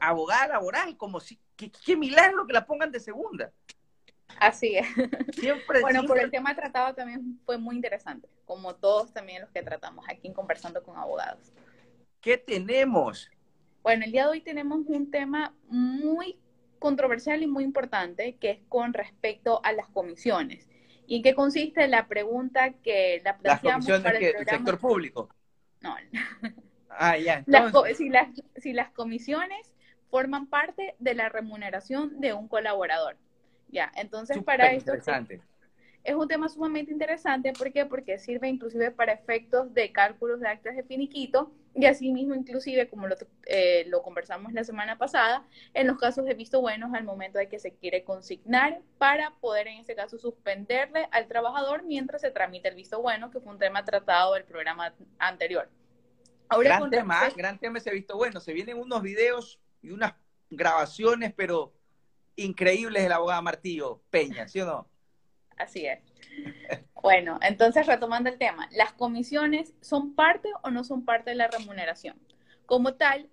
[0.00, 3.52] Abogada laboral, como si, qué, milagro que la pongan de segunda.
[4.38, 4.86] Así es.
[5.82, 10.06] bueno, por el tema tratado también fue muy interesante, como todos también los que tratamos
[10.08, 11.52] aquí Conversando con Abogados.
[12.20, 13.30] ¿Qué tenemos?
[13.82, 16.38] Bueno, el día de hoy tenemos un tema muy
[16.78, 20.68] controversial y muy importante, que es con respecto a las comisiones.
[21.06, 25.28] ¿Y en qué consiste la pregunta que la planteamos las para el sector público?
[25.80, 25.94] No.
[26.90, 27.44] Ah, ya.
[27.96, 29.72] si, las, si las comisiones
[30.10, 33.16] forman parte de la remuneración de un colaborador.
[33.68, 34.92] Ya, entonces para esto
[36.02, 37.52] es un tema sumamente interesante.
[37.52, 37.84] ¿Por qué?
[37.84, 43.06] Porque sirve inclusive para efectos de cálculos de actas de finiquito y asimismo inclusive, como
[43.06, 47.38] lo, eh, lo conversamos la semana pasada, en los casos de visto buenos al momento
[47.38, 52.30] de que se quiere consignar para poder en ese caso suspenderle al trabajador mientras se
[52.30, 55.68] tramita el visto bueno, que fue un tema tratado del programa anterior.
[56.48, 58.40] Ahora, gran tema, gran tema ese visto bueno.
[58.40, 60.14] Se vienen unos videos y unas
[60.50, 61.72] grabaciones, pero
[62.36, 64.88] increíbles de la abogada Martillo Peña, ¿sí o no?
[65.56, 66.00] Así es.
[67.02, 71.48] Bueno, entonces retomando el tema, ¿las comisiones son parte o no son parte de la
[71.48, 72.18] remuneración?
[72.66, 73.28] Como tal,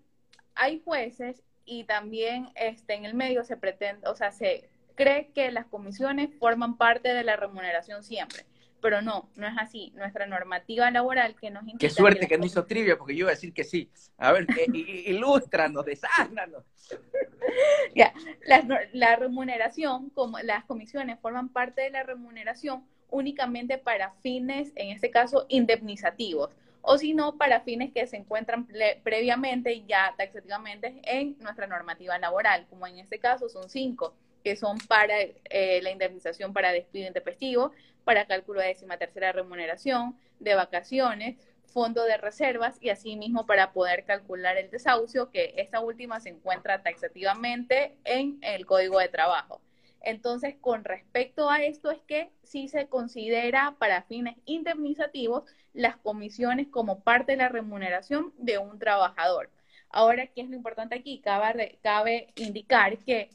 [0.55, 5.51] hay jueces y también este, en el medio se pretende, o sea, se cree que
[5.51, 8.45] las comisiones forman parte de la remuneración siempre
[8.81, 9.91] pero no, no es así.
[9.95, 13.35] Nuestra normativa laboral que nos Qué suerte que, no hizo trivia, porque yo iba a
[13.35, 13.89] decir que sí.
[14.17, 16.63] A ver, que, ilústranos, desánanos.
[17.95, 18.13] ya,
[18.45, 24.89] la, la remuneración, como las comisiones forman parte de la remuneración únicamente para fines, en
[24.89, 28.67] este caso, indemnizativos, o si no, para fines que se encuentran
[29.03, 34.13] previamente ya taxativamente en nuestra normativa laboral, como en este caso son cinco
[34.47, 37.73] que son para eh, la indemnización para despido intempestivo,
[38.05, 44.05] para cálculo de décima tercera remuneración, de vacaciones, fondo de reservas y asimismo para poder
[44.05, 49.59] calcular el desahucio, que esta última se encuentra taxativamente en el Código de Trabajo.
[49.99, 56.67] Entonces, con respecto a esto es que sí se considera para fines indemnizativos las comisiones
[56.69, 59.49] como parte de la remuneración de un trabajador.
[59.89, 61.19] Ahora, ¿qué es lo importante aquí?
[61.19, 63.29] Cabe, cabe indicar que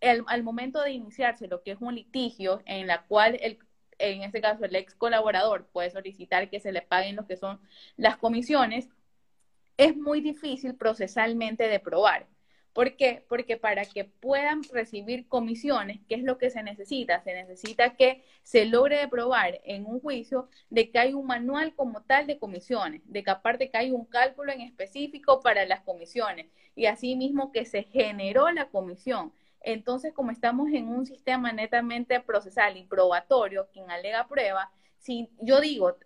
[0.00, 3.58] al momento de iniciarse lo que es un litigio en la cual el,
[3.98, 7.60] en este caso el ex colaborador puede solicitar que se le paguen lo que son
[7.96, 8.88] las comisiones,
[9.76, 12.26] es muy difícil procesalmente de probar.
[12.72, 13.24] ¿Por qué?
[13.28, 17.20] Porque para que puedan recibir comisiones, ¿qué es lo que se necesita?
[17.22, 22.02] Se necesita que se logre probar en un juicio de que hay un manual como
[22.02, 26.46] tal de comisiones, de que aparte que hay un cálculo en específico para las comisiones
[26.76, 32.76] y asimismo que se generó la comisión entonces, como estamos en un sistema netamente procesal
[32.76, 35.96] y probatorio, quien alega prueba, si yo digo,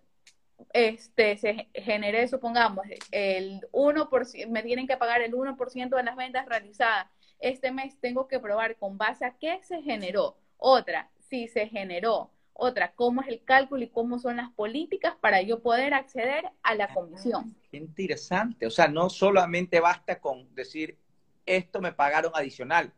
[0.71, 6.45] este, se genere, supongamos, el 1%, me tienen que pagar el 1% de las ventas
[6.45, 7.07] realizadas
[7.43, 10.37] este mes, tengo que probar con base a qué se generó.
[10.57, 12.31] Otra, si se generó.
[12.53, 16.75] Otra, cómo es el cálculo y cómo son las políticas para yo poder acceder a
[16.75, 17.55] la comisión.
[17.69, 18.65] Qué interesante.
[18.65, 20.97] O sea, no solamente basta con decir,
[21.45, 22.93] esto me pagaron adicional,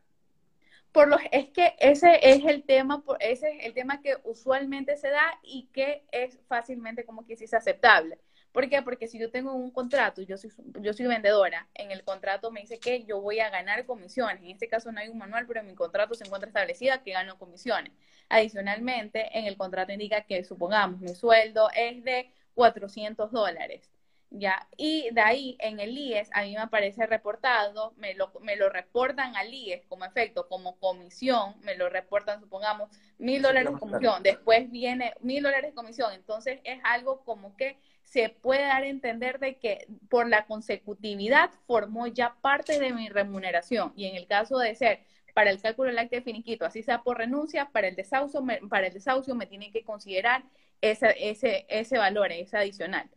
[0.95, 5.09] por los, es que ese es el tema, ese es el tema que usualmente se
[5.09, 8.17] da y que es fácilmente como que es aceptable.
[8.53, 8.81] ¿Por qué?
[8.81, 12.61] Porque si yo tengo un contrato, yo soy, yo soy vendedora, en el contrato me
[12.61, 14.41] dice que yo voy a ganar comisiones.
[14.41, 17.11] En este caso no hay un manual, pero en mi contrato se encuentra establecida que
[17.11, 17.91] gano comisiones.
[18.29, 23.91] Adicionalmente, en el contrato indica que, supongamos, mi sueldo es de 400 dólares.
[24.39, 24.67] ¿Ya?
[24.77, 28.69] Y de ahí en el IES a mí me aparece reportado, me lo, me lo
[28.69, 34.23] reportan al IES como efecto, como comisión, me lo reportan, supongamos, mil dólares de comisión,
[34.23, 38.87] después viene mil dólares de comisión, entonces es algo como que se puede dar a
[38.87, 44.27] entender de que por la consecutividad formó ya parte de mi remuneración y en el
[44.27, 44.99] caso de ser
[45.33, 48.87] para el cálculo del acta de finiquito, así sea por renuncia, para el desahucio, para
[48.87, 50.43] el desahucio me tienen que considerar
[50.81, 53.09] ese, ese, ese valor, ese adicional.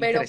[0.00, 0.20] Pero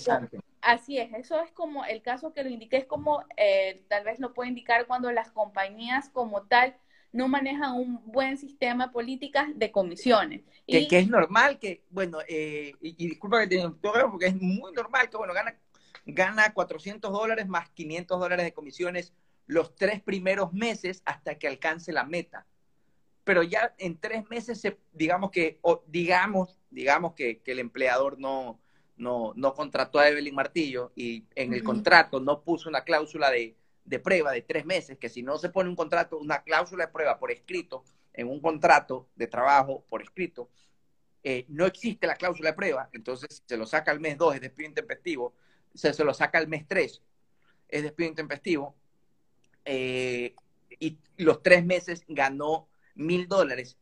[0.61, 4.19] así es, eso es como el caso que lo indiqué, es como eh, tal vez
[4.19, 6.75] lo puede indicar cuando las compañías como tal
[7.11, 10.41] no manejan un buen sistema de políticas de comisiones.
[10.67, 14.71] Que, que es normal que, bueno, eh, y, disculpa que te interrumpa porque es muy
[14.73, 15.55] normal que, bueno, gana,
[16.05, 19.13] gana 400 dólares más 500 dólares de comisiones
[19.47, 22.45] los tres primeros meses hasta que alcance la meta.
[23.23, 28.59] Pero ya en tres meses, se, digamos que, digamos, digamos que, que el empleador no,
[28.99, 33.55] no, no contrató a Evelyn Martillo y en el contrato no puso una cláusula de,
[34.03, 37.17] prueba de tres meses, que si no se pone un contrato, una cláusula de prueba
[37.17, 37.83] por escrito,
[38.13, 40.49] en un contrato de trabajo por escrito,
[41.23, 44.41] eh, no existe la cláusula de prueba, entonces se lo saca al mes dos, es
[44.41, 45.33] despido intempestivo,
[45.73, 47.01] se, se lo saca al mes tres,
[47.69, 48.75] es despido intempestivo,
[49.63, 50.35] eh,
[50.79, 53.77] y los tres meses ganó mil dólares,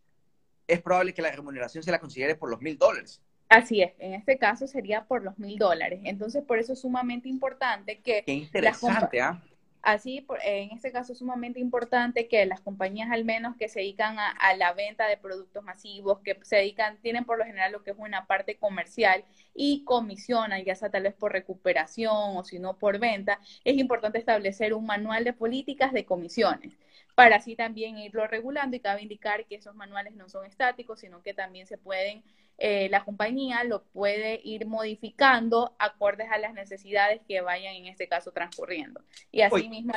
[0.68, 3.22] es probable que la remuneración se la considere por los mil dólares.
[3.50, 6.02] Así es, en este caso sería por los mil dólares.
[6.04, 8.24] Entonces, por eso es sumamente importante que...
[8.26, 9.42] Qué interesante, ¿ah?
[9.88, 14.18] Así, en este caso es sumamente importante que las compañías al menos que se dedican
[14.20, 17.92] a, la venta de productos masivos, que se dedican, tienen por lo general lo que
[17.92, 22.78] es una parte comercial y comisionan, ya sea tal vez por recuperación o si no
[22.78, 26.74] por venta, es importante establecer un manual de políticas de comisiones
[27.18, 31.24] para así también irlo regulando y cabe indicar que esos manuales no son estáticos, sino
[31.24, 32.24] que también se pueden
[32.60, 38.08] eh, la compañía lo puede ir modificando acordes a las necesidades que vayan en este
[38.08, 39.02] caso transcurriendo.
[39.32, 39.94] Y así mismo...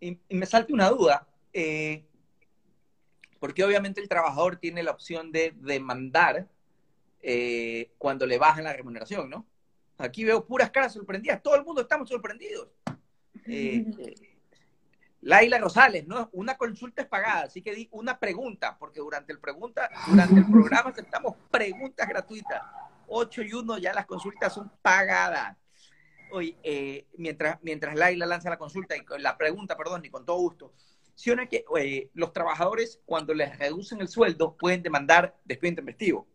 [0.00, 2.04] Y, me salta una duda, eh,
[3.38, 6.48] porque obviamente el trabajador tiene la opción de demandar
[7.22, 9.46] eh, cuando le bajan la remuneración, ¿no?
[9.98, 12.66] Aquí veo puras caras sorprendidas, todo el mundo estamos sorprendidos.
[15.22, 16.30] Laila Rosales, ¿no?
[16.32, 20.46] Una consulta es pagada, así que di una pregunta, porque durante el pregunta, durante el
[20.46, 22.62] programa aceptamos preguntas gratuitas.
[23.08, 25.56] 8 y 1 ya las consultas son pagadas.
[26.32, 30.38] Hoy, eh, mientras, mientras Laila lanza la consulta y la pregunta, perdón, y con todo
[30.38, 30.72] gusto,
[31.14, 31.64] si que
[32.14, 36.26] los trabajadores cuando les reducen el sueldo pueden demandar despido intempestivo.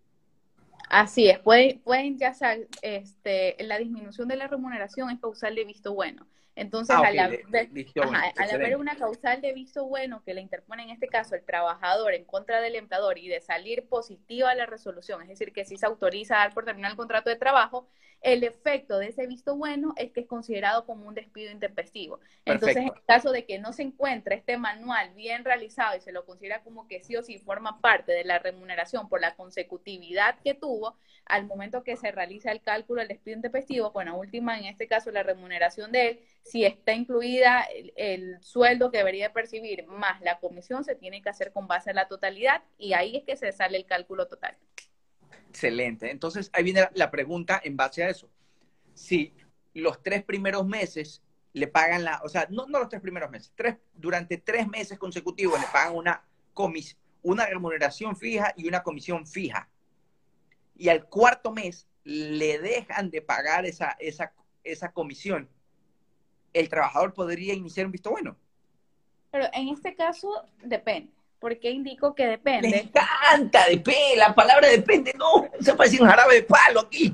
[0.89, 5.65] Así es, pueden, pueden ya saber, este, la disminución de la remuneración es causal de
[5.65, 6.27] visto bueno.
[6.55, 11.35] Entonces, ah, al, haber, una causal de visto bueno que le interpone en este caso
[11.35, 15.65] el trabajador en contra del empleador y de salir positiva la resolución, es decir, que
[15.65, 17.89] si se autoriza a dar por terminar el contrato de trabajo,
[18.25, 22.19] el efecto de ese visto bueno es que es considerado como un despido intempestivo.
[22.43, 26.25] Entonces, en caso de que no se encuentre este manual bien realizado y se lo
[26.25, 30.55] considera como que sí o sí forma parte de la remuneración por la consecutividad que
[30.55, 34.87] tuvo, al momento que se realiza el cálculo del despido intempestivo, bueno, última en este
[34.87, 40.39] caso la remuneración de él, si está incluida el, sueldo que debería percibir más la
[40.39, 43.51] comisión, se tiene que hacer con base a la totalidad y ahí es que se
[43.51, 44.57] sale el cálculo total.
[45.55, 46.11] Excelente.
[46.11, 48.29] Entonces, ahí viene la pregunta en base a eso.
[48.93, 49.33] Si
[49.73, 51.21] los tres primeros meses
[51.53, 54.99] le pagan la, o sea, no, no los tres primeros meses, tres, durante tres meses
[54.99, 59.69] consecutivos le pagan una, comis, una remuneración fija y una comisión fija.
[60.75, 65.47] Y al cuarto mes le dejan de pagar esa, esa, esa comisión
[66.51, 68.35] el trabajador podría iniciar un visto bueno.
[69.31, 71.14] Pero en este caso depende.
[71.39, 72.69] ¿Por qué indico que depende?
[72.69, 74.15] Me encanta, depende.
[74.17, 75.49] La palabra depende, no.
[75.59, 77.13] Se parece un jarabe de palo aquí.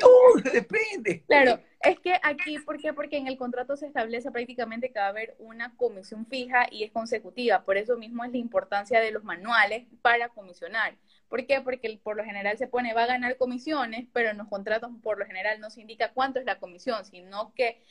[0.00, 1.22] Todo depende.
[1.26, 2.92] Claro, es que aquí, ¿por qué?
[2.92, 6.84] Porque en el contrato se establece prácticamente que va a haber una comisión fija y
[6.84, 7.64] es consecutiva.
[7.64, 10.94] Por eso mismo es la importancia de los manuales para comisionar.
[11.28, 11.60] ¿Por qué?
[11.60, 15.18] Porque por lo general se pone va a ganar comisiones, pero en los contratos por
[15.18, 17.82] lo general no se indica cuánto es la comisión, sino que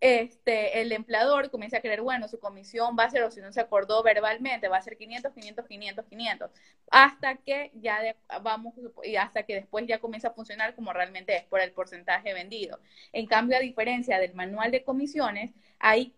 [0.00, 3.52] este, el empleador comienza a creer, bueno, su comisión va a ser, o si no
[3.52, 6.50] se acordó verbalmente, va a ser 500, 500, 500, 500,
[6.90, 8.74] hasta que ya vamos,
[9.04, 12.80] y hasta que después ya comienza a funcionar como realmente es por el porcentaje vendido.
[13.12, 16.14] En cambio, a diferencia del manual de comisiones, hay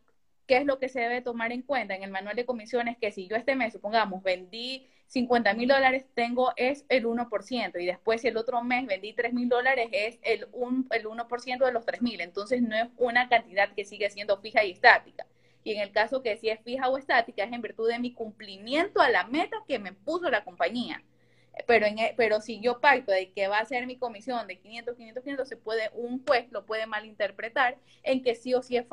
[0.47, 2.99] ¿qué es lo que se debe tomar en cuenta en el manual de comisiones?
[2.99, 7.85] Que si yo este mes, supongamos, vendí 50 mil dólares tengo es el 1%, y
[7.85, 11.73] después si el otro mes vendí 3 mil dólares es el, un, el 1% de
[11.73, 15.27] los 3 mil, entonces no es una cantidad que sigue siendo fija y estática.
[15.65, 18.15] Y en el caso que si es fija o estática es en virtud de mi
[18.15, 21.05] cumplimiento a la meta que me puso la compañía.
[21.67, 24.59] pero, en, e, pero si yo pacto de que va a ser mi comisión de
[24.59, 28.79] 500, 500, 500, se puede, un juez lo puede malinterpretar en que sí o sí
[28.79, 28.87] es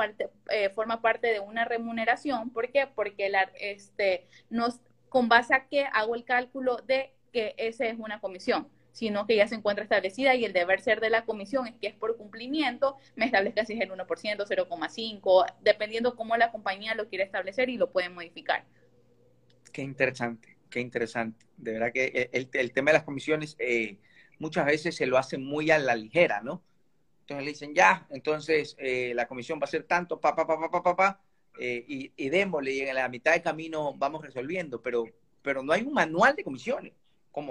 [0.49, 2.49] eh, forma parte de una remuneración.
[2.49, 2.88] ¿Por qué?
[2.88, 7.99] Porque la, este, nos, con base a qué hago el cálculo de que esa es
[7.99, 11.68] una comisión sino que ya se encuentra establecida y el deber ser de la comisión
[11.68, 16.51] es que es por cumplimiento, me establezca si es el 1%, 0,5%, dependiendo cómo la
[16.51, 18.66] compañía lo quiere establecer y lo puede modificar.
[19.72, 21.45] Qué interesante, qué interesante.
[21.55, 23.97] De verdad que el, el tema de las comisiones eh,
[24.39, 26.64] muchas veces se lo hacen muy a la ligera, ¿no?
[27.22, 30.60] Entonces le dicen, ya, entonces eh, la comisión va a ser tanto, pa, pa, pa,
[30.60, 31.22] pa, pa, pa, pa
[31.60, 35.05] eh, y, y démosle, y en la mitad de camino vamos resolviendo, pero,
[35.41, 36.93] pero no hay un manual de comisiones.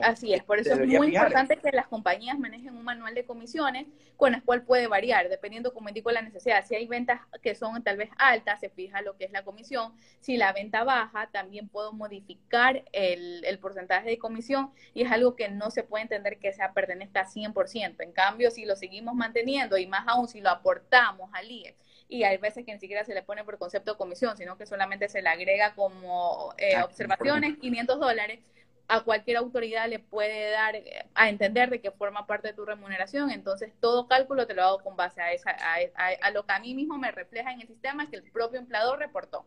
[0.02, 3.86] Así es, por eso es muy importante que las compañías manejen un manual de comisiones
[4.16, 6.64] con el cual puede variar, dependiendo, como indico, la necesidad.
[6.66, 9.92] Si hay ventas que son tal vez altas, se fija lo que es la comisión.
[10.20, 15.36] Si la venta baja, también puedo modificar el, el porcentaje de comisión y es algo
[15.36, 18.00] que no se puede entender que sea pertenezca 100%.
[18.00, 21.76] En cambio, si lo seguimos manteniendo y más aún si lo aportamos al IE,
[22.08, 24.66] y hay veces que ni siquiera se le pone por concepto de comisión, sino que
[24.66, 28.40] solamente se le agrega como eh, observaciones, 500 dólares,
[28.88, 30.74] a cualquier autoridad le puede dar
[31.14, 34.82] a entender de que forma parte de tu remuneración, entonces todo cálculo te lo hago
[34.82, 38.08] con base a, esa, a, lo que a mí mismo me refleja en el sistema
[38.08, 39.44] que el propio empleador reportó.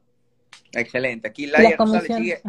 [0.74, 1.28] Excelente.
[1.28, 2.42] Aquí la Rosales sigue,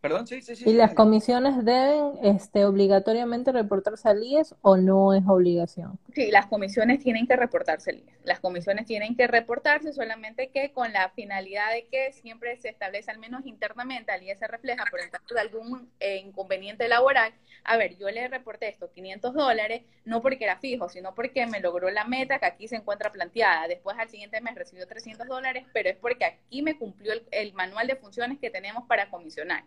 [0.00, 0.64] Perdón, sí, sí, sí.
[0.66, 5.98] ¿Y las comisiones deben este, obligatoriamente reportarse al IES o no es obligación?
[6.14, 8.18] Sí, las comisiones tienen que reportarse al IES.
[8.24, 13.10] Las comisiones tienen que reportarse solamente que con la finalidad de que siempre se establece
[13.10, 17.34] al menos internamente, al IES se refleja por el caso de algún eh, inconveniente laboral.
[17.64, 21.60] A ver, yo le reporté esto, 500 dólares, no porque era fijo, sino porque me
[21.60, 23.68] logró la meta que aquí se encuentra planteada.
[23.68, 27.86] Después al siguiente mes recibió 300 dólares, pero es porque aquí me cumplió el manual
[27.86, 29.64] de funciones que tenemos para comisionar.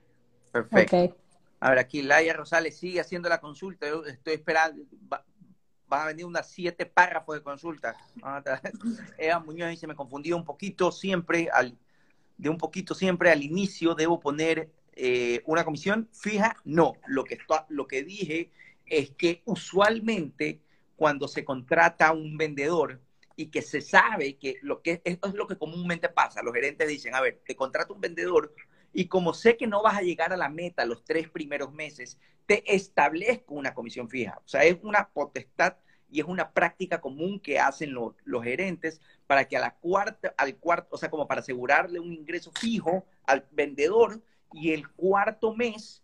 [0.53, 1.17] Perfecto.
[1.59, 3.87] A ver, aquí Laia Rosales sigue haciendo la consulta.
[3.87, 4.83] Yo estoy esperando.
[5.09, 7.97] van a venir unas siete párrafos de consulta.
[9.17, 11.75] Eva Muñoz dice, me confundí un poquito siempre, al,
[12.37, 16.55] de un poquito siempre al inicio debo poner eh, una comisión fija.
[16.65, 17.39] No, lo que,
[17.69, 18.51] lo que dije
[18.85, 20.61] es que usualmente
[20.95, 23.01] cuando se contrata a un vendedor
[23.35, 26.87] y que se sabe que lo que esto es lo que comúnmente pasa, los gerentes
[26.87, 28.53] dicen, a ver, te contrata un vendedor
[28.93, 32.19] y como sé que no vas a llegar a la meta los tres primeros meses,
[32.45, 34.39] te establezco una comisión fija.
[34.45, 35.75] O sea, es una potestad
[36.13, 38.13] y es una práctica común que hacen los,
[38.43, 42.51] gerentes para que a la cuarta, al cuarto, o sea, como para asegurarle un ingreso
[42.59, 44.21] fijo al vendedor
[44.53, 46.03] y el cuarto mes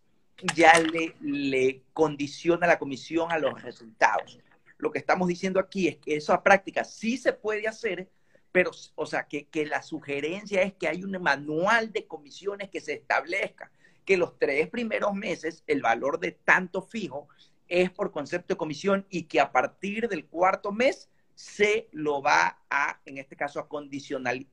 [0.55, 0.73] ya
[1.21, 4.39] le, condiciona la comisión a los resultados.
[4.79, 8.09] Lo que estamos diciendo aquí es que esa práctica sí se puede hacer,
[8.51, 12.93] pero, o sea, que, la sugerencia es que hay un manual de comisiones que se
[12.93, 13.71] establezca,
[14.05, 17.27] que los tres primeros meses el valor de tanto fijo
[17.67, 22.59] es por concepto de comisión y que a partir del cuarto mes se lo va
[22.69, 24.45] a, en este caso, a condicional,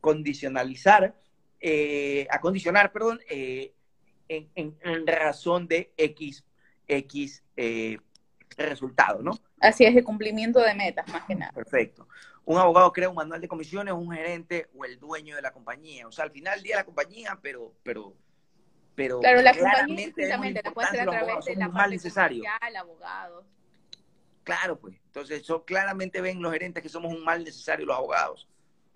[0.00, 1.14] condicionalizar,
[1.60, 3.72] eh, a condicionar, perdón, eh,
[4.28, 6.44] en, razón de X,
[6.88, 7.98] X eh,
[8.56, 9.38] resultado, ¿no?
[9.60, 11.52] Así es, el cumplimiento de metas, más que nada.
[11.52, 12.08] Perfecto
[12.46, 16.06] un abogado crea un manual de comisiones, un gerente o el dueño de la compañía.
[16.06, 18.14] O sea, al final del día la compañía, pero, pero,
[18.94, 20.12] pero claro, la compañía
[20.62, 22.44] la puede hacer a través de la parte necesario.
[22.78, 23.44] abogado.
[24.44, 24.94] Claro, pues.
[25.06, 28.48] Entonces, eso claramente ven los gerentes que somos un mal necesario los abogados.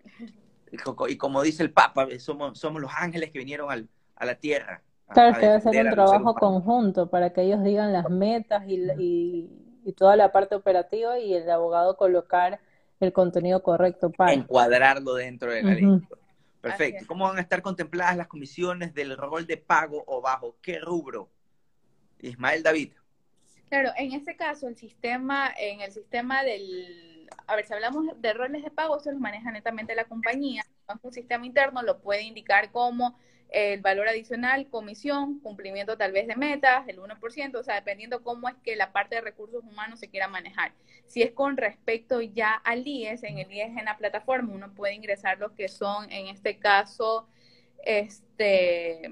[0.73, 4.81] Y, como dice el Papa, somos, somos los ángeles que vinieron al, a la tierra.
[5.09, 9.51] Claro, que debe ser un trabajo conjunto para que ellos digan las metas y, y,
[9.85, 12.61] y toda la parte operativa y el abogado colocar
[13.01, 15.87] el contenido correcto para encuadrarlo dentro de la ley.
[16.61, 17.07] Perfecto.
[17.07, 21.31] ¿Cómo van a estar contempladas las comisiones del rol de pago o bajo qué rubro?
[22.21, 22.93] Ismael David.
[23.71, 28.33] Claro, en este caso el sistema, en el sistema del, a ver, si hablamos de
[28.35, 30.65] roles de pago, se los maneja netamente la compañía.
[31.03, 33.17] Un sistema interno lo puede indicar como
[33.51, 38.49] el valor adicional, comisión, cumplimiento tal vez de metas, el 1%, o sea, dependiendo cómo
[38.49, 40.73] es que la parte de recursos humanos se quiera manejar.
[41.07, 44.95] Si es con respecto ya al IES, en el IES en la plataforma uno puede
[44.95, 47.29] ingresar los que son, en este caso,
[47.85, 49.11] este,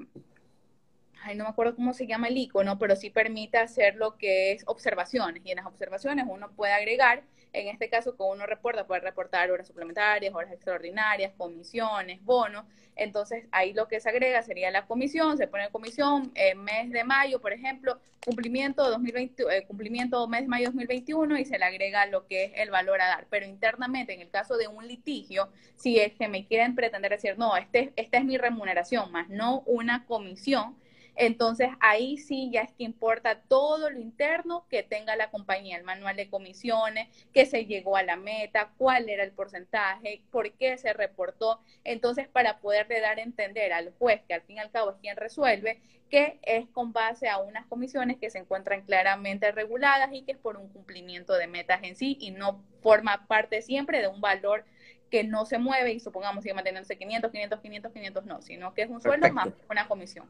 [1.22, 4.52] ay, no me acuerdo cómo se llama el icono, pero sí permite hacer lo que
[4.52, 5.44] es observaciones.
[5.44, 9.50] Y en las observaciones uno puede agregar, en este caso, como uno reporta, puede reportar
[9.50, 12.64] horas suplementarias, horas extraordinarias, comisiones, bonos.
[12.96, 17.04] Entonces, ahí lo que se agrega sería la comisión, se pone comisión, eh, mes de
[17.04, 22.06] mayo, por ejemplo, cumplimiento 2020, eh, cumplimiento mes de mayo 2021 y se le agrega
[22.06, 23.26] lo que es el valor a dar.
[23.30, 27.38] Pero internamente, en el caso de un litigio, si es que me quieren pretender decir,
[27.38, 30.76] no, este, esta es mi remuneración, más no una comisión,
[31.18, 35.82] entonces ahí sí ya es que importa todo lo interno que tenga la compañía, el
[35.82, 40.78] manual de comisiones, que se llegó a la meta, cuál era el porcentaje, por qué
[40.78, 41.60] se reportó.
[41.82, 44.96] Entonces, para poderle dar a entender al juez, que al fin y al cabo es
[44.98, 50.22] quien resuelve, que es con base a unas comisiones que se encuentran claramente reguladas y
[50.22, 54.06] que es por un cumplimiento de metas en sí y no forma parte siempre de
[54.06, 54.64] un valor
[55.10, 58.82] que no se mueve y supongamos sigue manteniéndose 500, 500, 500, 500, no, sino que
[58.82, 60.28] es un sueldo más una comisión.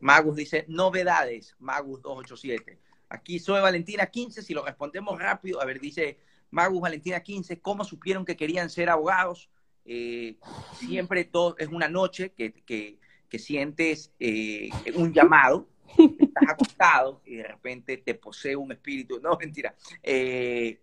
[0.00, 2.78] Magus dice, novedades, Magus 287.
[3.08, 6.18] Aquí soy Valentina 15, si lo respondemos rápido, a ver, dice
[6.50, 9.50] Magus Valentina 15, ¿cómo supieron que querían ser abogados?
[9.84, 10.36] Eh,
[10.74, 17.36] siempre todo es una noche que, que, que sientes eh, un llamado, estás acostado y
[17.36, 19.74] de repente te posee un espíritu, no, mentira.
[20.02, 20.80] Eh,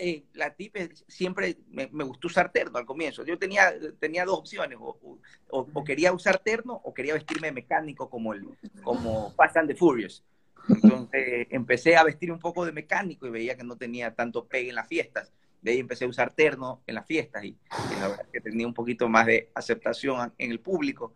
[0.00, 0.76] eh, la tip
[1.08, 3.24] siempre me, gustó usar terno al comienzo.
[3.24, 8.34] Yo tenía, tenía dos opciones, o, quería usar terno o quería vestirme de mecánico como,
[8.34, 8.46] el,
[8.82, 10.22] como Fast and the Furious.
[10.68, 14.70] Entonces empecé a vestir un poco de mecánico y veía que no tenía tanto pegue
[14.70, 15.32] en las fiestas.
[15.60, 17.56] De ahí empecé a usar terno en las fiestas y,
[17.98, 21.14] la verdad que tenía un poquito más de aceptación en el público.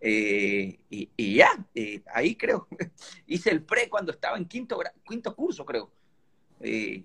[0.00, 2.68] Eh, y, ya, eh, ahí creo,
[3.26, 5.90] hice el pre cuando estaba en quinto, quinto curso, creo.
[6.60, 7.02] Eh,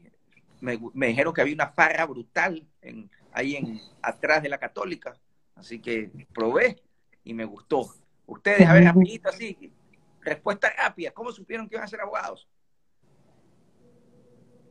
[0.62, 5.18] me, dijeron que había una farra brutal en, ahí en atrás de la católica,
[5.56, 6.82] así que probé
[7.24, 7.94] y me gustó.
[8.28, 9.74] Ustedes, a ver, rapidito así,
[10.22, 12.48] respuesta rápida, ¿cómo supieron que iban a ser abogados?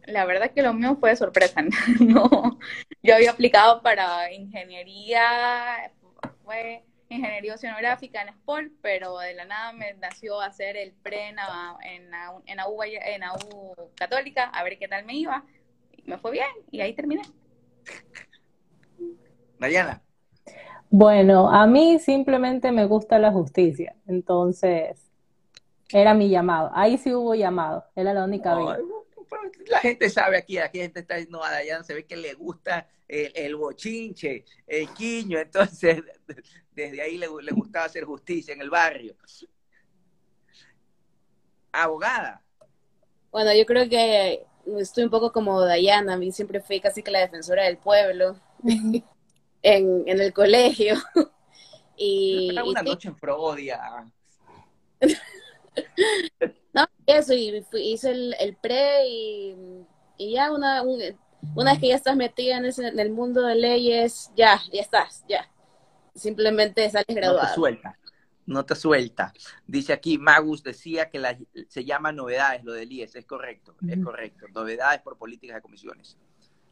[0.07, 1.63] La verdad que lo mío fue de sorpresa,
[2.01, 2.59] no,
[3.03, 5.93] yo había aplicado para ingeniería,
[6.45, 11.37] fue ingeniería oceanográfica en SPOL, pero de la nada me nació hacer el pre en,
[11.83, 12.11] en,
[12.47, 15.45] en, AU, en AU Católica, a ver qué tal me iba
[16.11, 17.23] me fue bien y ahí terminé.
[19.59, 20.03] Mariana.
[20.91, 25.09] Bueno, a mí simplemente me gusta la justicia, entonces
[25.93, 26.71] era mi llamado.
[26.75, 28.85] Ahí sí hubo llamado, era la única vez.
[29.69, 32.35] La gente sabe aquí, aquí la gente está diciendo a Dayana, se ve que le
[32.35, 36.03] gusta el, bochinche, el quiño, entonces
[36.73, 39.15] desde ahí le, le gustaba hacer justicia en el barrio.
[41.71, 42.43] Abogada.
[43.31, 44.45] Bueno, yo creo que
[44.79, 48.37] estoy un poco como Dayana, a mí siempre fui casi que la defensora del pueblo
[49.63, 50.97] en, el colegio.
[51.97, 53.81] y, una noche en Frodia.
[56.75, 59.55] no, eso, y hice el, pre y,
[60.19, 64.31] ya una, una vez que ya estás metida en, ese, en el mundo de leyes,
[64.37, 65.51] ya, ya estás, ya.
[66.15, 67.49] Simplemente sales graduado.
[67.49, 67.97] No suelta
[68.51, 69.33] no te suelta.
[69.67, 71.23] Dice aquí, Magus decía que
[71.69, 74.47] se llama novedades lo del IES, es correcto, es correcto.
[74.53, 76.19] Novedades por políticas de comisiones.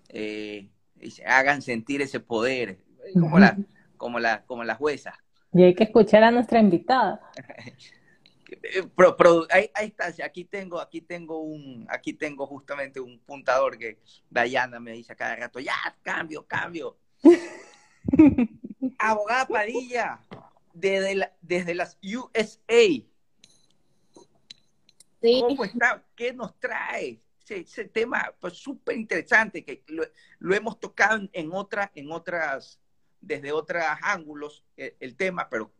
[0.09, 0.69] Eh,
[1.01, 2.79] y se hagan sentir ese poder,
[3.15, 3.57] como, la,
[3.97, 5.15] como, la, como la jueza.
[5.53, 7.21] Y hay que escuchar a nuestra invitada.
[9.51, 13.99] ahí, está, aquí tengo, aquí tengo un, aquí tengo justamente un puntador que
[14.29, 16.97] Dayana me dice a cada rato, ya, cambio, cambio.
[18.99, 20.21] Abogada Padilla,
[20.79, 23.05] desde, desde las USA.
[25.21, 26.05] ¿Cómo está?
[26.15, 27.21] ¿Qué nos trae?
[27.49, 32.79] Ese, tema pues súper interesante que lo, hemos tocado en, otra, en otras,
[33.23, 35.73] desde otros ángulos el, tema, pero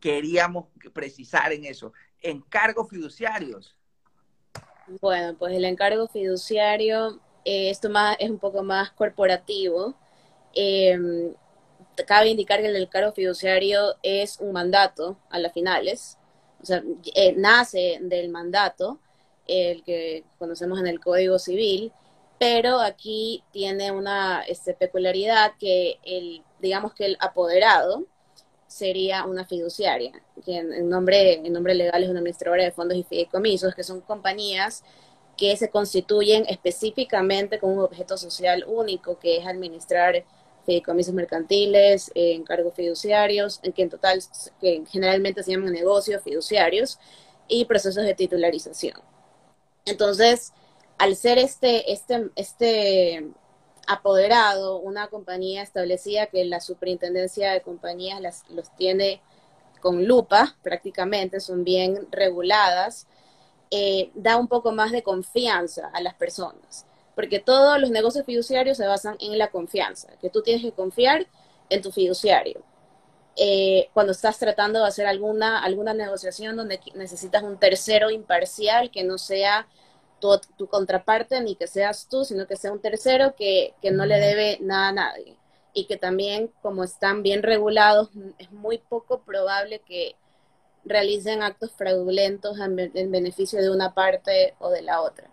[0.00, 1.92] queríamos precisar en eso.
[2.20, 3.76] Encargos fiduciarios.
[5.00, 9.94] Bueno, pues el encargo fiduciario, eh, esto más, es un poco más corporativo.
[10.54, 10.98] Eh,
[12.06, 16.18] cabe indicar que el cargo fiduciario es un mandato a las finales,
[16.62, 16.82] o sea,
[17.14, 18.98] eh, nace del mandato,
[19.46, 21.92] el que conocemos en el Código Civil,
[22.38, 28.06] pero aquí tiene una este, peculiaridad que el, digamos que el apoderado
[28.66, 30.12] sería una fiduciaria,
[30.44, 34.00] que en, nombre, en nombre legal es una administradora de fondos y fideicomisos, que son
[34.00, 34.84] compañías
[35.36, 40.22] que se constituyen específicamente con un objeto social único, que es administrar
[40.64, 44.22] fideicomisos mercantiles, encargos fiduciarios, en que en total,
[44.60, 46.98] que generalmente se llaman negocios fiduciarios,
[47.48, 49.00] y procesos de titularización.
[49.84, 50.52] Entonces,
[50.98, 53.28] al ser este, este, este
[53.86, 59.20] apoderado, una compañía establecía que la superintendencia de compañías las, los tiene
[59.80, 63.08] con lupa prácticamente, son bien reguladas,
[63.70, 68.76] eh, da un poco más de confianza a las personas porque todos los negocios fiduciarios
[68.76, 71.26] se basan en la confianza, que tú tienes que confiar
[71.68, 72.62] en tu fiduciario.
[73.36, 79.04] Eh, cuando estás tratando de hacer alguna, alguna negociación donde necesitas un tercero imparcial que
[79.04, 79.66] no sea
[80.18, 84.04] tu, tu contraparte ni que seas tú, sino que sea un tercero que, que no
[84.04, 85.36] le debe nada a nadie.
[85.72, 90.16] Y que también, como están bien regulados, es muy poco probable que
[90.84, 92.76] realicen actos fraudulentos en,
[93.10, 95.28] beneficio de una parte o de la otra.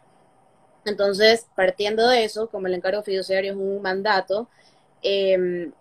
[0.87, 4.49] Entonces, partiendo de eso, como el encargo fiduciario es un mandato,
[5.01, 5.73] em,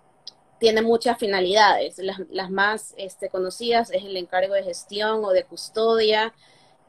[0.58, 1.98] tiene muchas finalidades.
[2.30, 6.34] Las, más este, conocidas es el encargo de gestión o de custodia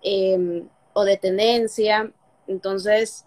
[0.02, 2.12] em, o de tenencia.
[2.48, 3.26] Entonces,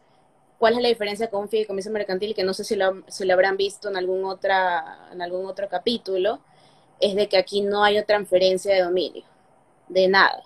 [0.59, 2.34] ¿cuál es la diferencia con un fideicomiso mercantil?
[2.34, 6.41] Que no sé si lo, si habrán visto en algún, otra, en algún otro capítulo,
[7.01, 9.24] es de que aquí no hay transferencia de dominio,
[9.88, 10.43] de nada.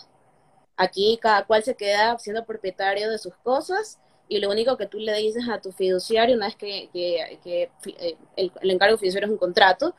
[0.76, 4.98] Aquí cada cual se queda siendo propietario de sus cosas y lo único que tú
[4.98, 9.38] le dices a tu fiduciario, una vez que, que, eh, el, encargo fiduciario es un
[9.38, 9.94] contrato,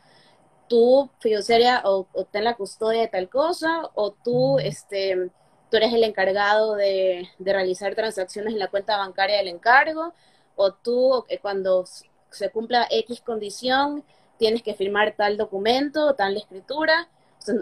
[0.68, 5.30] tú fiduciaria o, ten la custodia de tal cosa o tú, este,
[5.70, 10.14] tú eres el encargado de, de, realizar transacciones en la cuenta bancaria del encargo
[10.56, 11.86] o tú cuando
[12.32, 14.04] se cumpla X condición
[14.38, 17.10] tienes que firmar tal documento, tal escritura.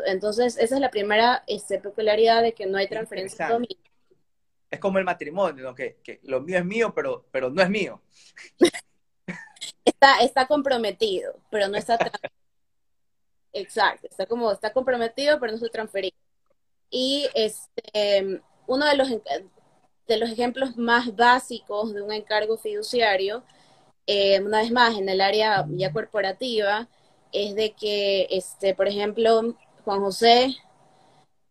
[0.05, 3.49] Entonces, esa es la primera este, peculiaridad de que no hay transferencia
[4.74, 8.02] es como el matrimonio, que, que, lo mío es mío, pero, pero no es mío.
[9.86, 11.98] Está, está comprometido, pero no está
[13.54, 16.18] Exacto, está como, está comprometido, pero no está transferido.
[16.90, 23.44] Y este, uno de los, de los ejemplos más básicos de un encargo fiduciario,
[24.08, 26.90] eh, una vez más, en el área ya corporativa,
[27.32, 29.56] es de que, este, por ejemplo,
[29.86, 30.58] Juan José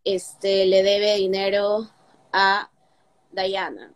[0.05, 1.91] este, le debe dinero
[2.33, 2.72] a
[3.33, 3.93] Diana.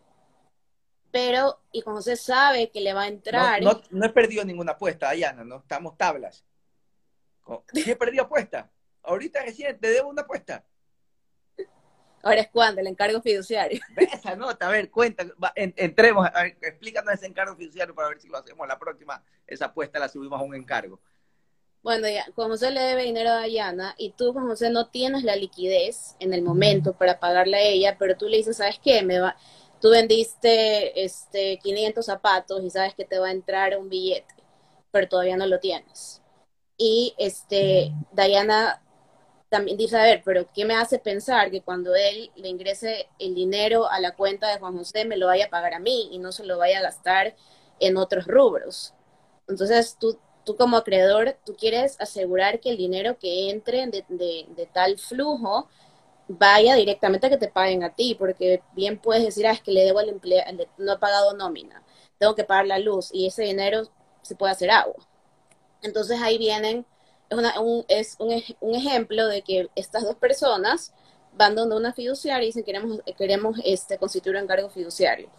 [1.11, 3.61] Pero, y cuando se sabe que le va a entrar.
[3.61, 6.45] No, no, he perdido ninguna apuesta, Diana, no estamos tablas.
[7.73, 8.69] ¿Qué he perdido apuesta?
[9.03, 10.65] Ahorita recién te debo una apuesta.
[12.23, 13.79] Ahora es cuando, el encargo fiduciario.
[13.95, 15.25] Esa nota, a ver, cuenta,
[15.55, 16.27] entremos,
[16.61, 20.39] explícanos ese encargo fiduciario para ver si lo hacemos la próxima, esa apuesta la subimos
[20.39, 20.99] a un encargo.
[21.87, 25.23] Bueno, ya, Juan José le debe dinero a Dayana y tú, Juan José, no tienes
[25.23, 29.03] la liquidez en el momento para pagarle a ella, pero tú le dices, ¿sabes qué?
[29.03, 29.37] Me va,
[29.79, 34.35] tú vendiste este 500 zapatos y sabes que te va a entrar un billete,
[34.91, 36.21] pero todavía no lo tienes.
[36.77, 38.83] Y este, Dayana
[39.49, 43.33] también dice, a ver, pero ¿qué me hace pensar que cuando él le ingrese el
[43.33, 46.19] dinero a la cuenta de Juan José me lo vaya a pagar a mí y
[46.19, 47.33] no se lo vaya a gastar
[47.79, 48.93] en otros rubros?
[49.47, 54.97] Entonces tú tú como acreedor, tú quieres asegurar que el dinero que entre de, tal
[54.97, 55.67] flujo
[56.29, 59.71] vaya directamente a que te paguen a ti, porque bien puedes decir, ah, es que
[59.73, 61.83] le debo al empleado, no he pagado nómina,
[62.17, 63.89] tengo que pagar la luz y ese dinero
[64.21, 64.95] se puede hacer agua.
[65.81, 66.85] Entonces ahí vienen,
[67.29, 68.15] es, un, es
[68.61, 70.93] un, ejemplo de que estas dos personas
[71.33, 75.29] van donde una fiduciaria y dicen queremos, queremos este, constituir un encargo fiduciario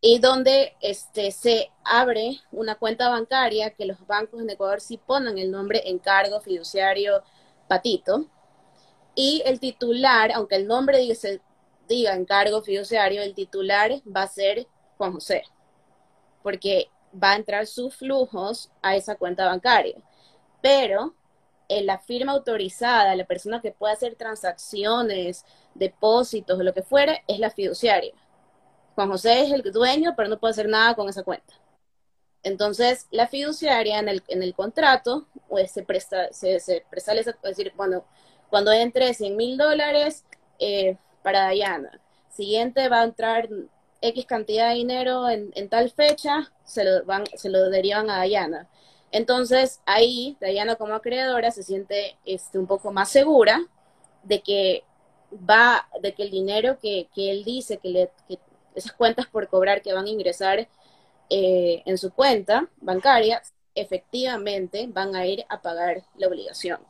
[0.00, 5.38] y donde este, se abre una cuenta bancaria que los bancos en Ecuador sí ponen
[5.38, 7.22] el nombre encargo fiduciario
[7.68, 8.26] Patito.
[9.14, 11.40] Y el titular, aunque el nombre dice,
[11.88, 14.66] diga encargo fiduciario, el titular va a ser
[14.98, 15.44] Juan José,
[16.42, 19.96] porque va a entrar sus flujos a esa cuenta bancaria.
[20.60, 21.14] Pero
[21.68, 25.44] en la firma autorizada, la persona que puede hacer transacciones,
[25.74, 28.12] depósitos lo que fuera, es la fiduciaria.
[28.96, 31.54] Juan José es el dueño, pero no puede hacer nada con esa cuenta.
[32.42, 37.26] Entonces, la fiduciaria en el, en el contrato, pues se presta, se, se presale, es
[37.42, 38.06] decir, cuando,
[38.48, 40.24] cuando entre 100 mil dólares
[40.58, 43.48] eh, para Dayana, siguiente va a entrar
[44.00, 48.68] X cantidad de dinero en, tal fecha, se lo, van, se lo derivan a Dayana.
[49.12, 53.60] Entonces, ahí, Dayana como acreedora se siente este, un poco más segura
[54.22, 54.84] de que
[55.32, 58.38] va, de que el dinero que, que él dice que, le, que
[58.76, 60.68] esas cuentas por cobrar que van a ingresar
[61.28, 63.42] eh, en su cuenta bancaria,
[63.74, 66.80] efectivamente van a ir a pagar la obligación.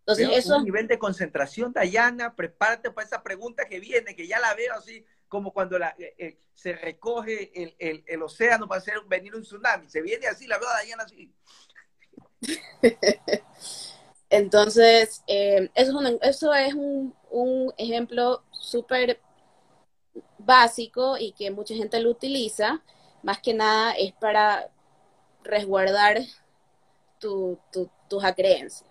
[0.00, 0.56] Entonces, eso...
[0.56, 4.74] Un nivel de concentración, Dayana, prepárate para esa pregunta que viene, que ya la veo
[4.74, 9.42] así, como cuando la, eh, eh, se recoge el, el, océano para hacer venir un
[9.42, 9.88] tsunami.
[9.88, 11.32] Se viene así, la veo a Dayana así.
[14.30, 19.20] Entonces, eso es un, eso es un, un ejemplo súper
[20.38, 22.82] básico y que mucha gente lo utiliza,
[23.22, 24.70] más que nada es para
[25.44, 26.20] resguardar
[27.18, 28.88] tus acreencias.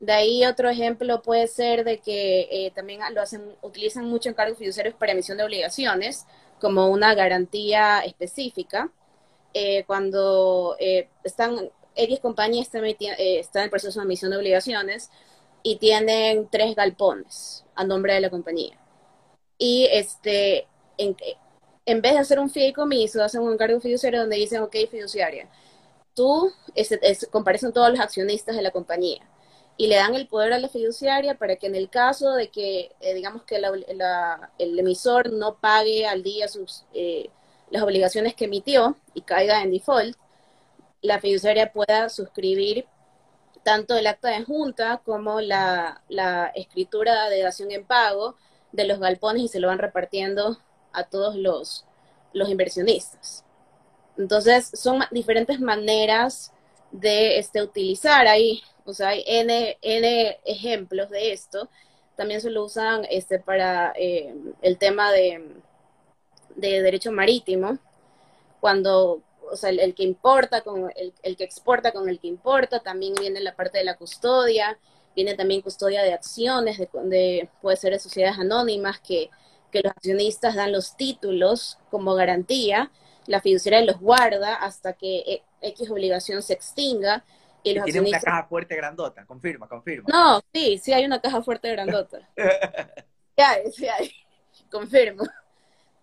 [0.00, 4.58] De ahí otro ejemplo puede ser de que eh, también lo hacen, utilizan mucho encargos
[4.58, 6.26] fiduciarios para emisión de obligaciones
[6.60, 8.92] como una garantía específica.
[9.54, 12.68] Eh, cuando eh, están, X compañías
[13.18, 15.10] están, en proceso de emisión de obligaciones
[15.64, 18.78] y tienen tres galpones a nombre de la compañía
[19.58, 21.16] y este, en,
[21.84, 25.48] en vez de hacer un fideicomiso, hacen un encargo fiduciario donde dicen, ok, fiduciaria,
[26.14, 27.00] tú este,
[27.30, 29.20] comparecen todos los accionistas de la compañía
[29.76, 32.90] y le dan el poder a la fiduciaria para que en el caso de que,
[33.00, 37.30] eh, digamos que el emisor no pague al día sus, eh,
[37.70, 40.16] las obligaciones que emitió y caiga en default,
[41.00, 42.86] la fiduciaria pueda suscribir
[43.62, 46.02] tanto el acta de junta como la,
[46.54, 48.36] escritura de dación en pago
[48.72, 50.58] de los galpones y se lo van repartiendo
[50.92, 51.84] a todos los,
[52.32, 53.44] los inversionistas.
[54.16, 56.52] Entonces, son diferentes maneras
[56.90, 61.68] de este, utilizar ahí o sea, hay N, N ejemplos de esto.
[62.16, 65.60] También se lo usan este, para eh, el tema de,
[66.56, 67.78] de, derecho marítimo,
[68.60, 69.20] cuando,
[69.52, 73.12] o sea, el, que importa con el, el, que exporta con el que importa, también
[73.14, 74.78] viene la parte de la custodia,
[75.18, 79.30] viene también custodia de acciones, de, puede ser de sociedades anónimas, que,
[79.72, 82.92] que los accionistas dan los títulos como garantía,
[83.26, 87.24] la fiduciaria los guarda hasta que e, X obligación se extinga,
[87.64, 90.08] tiene una caja fuerte grandota, confirma, confirma.
[90.08, 92.20] No, sí, sí hay una caja fuerte grandota.
[92.36, 94.12] sí hay, sí hay,
[94.70, 95.24] confirmo.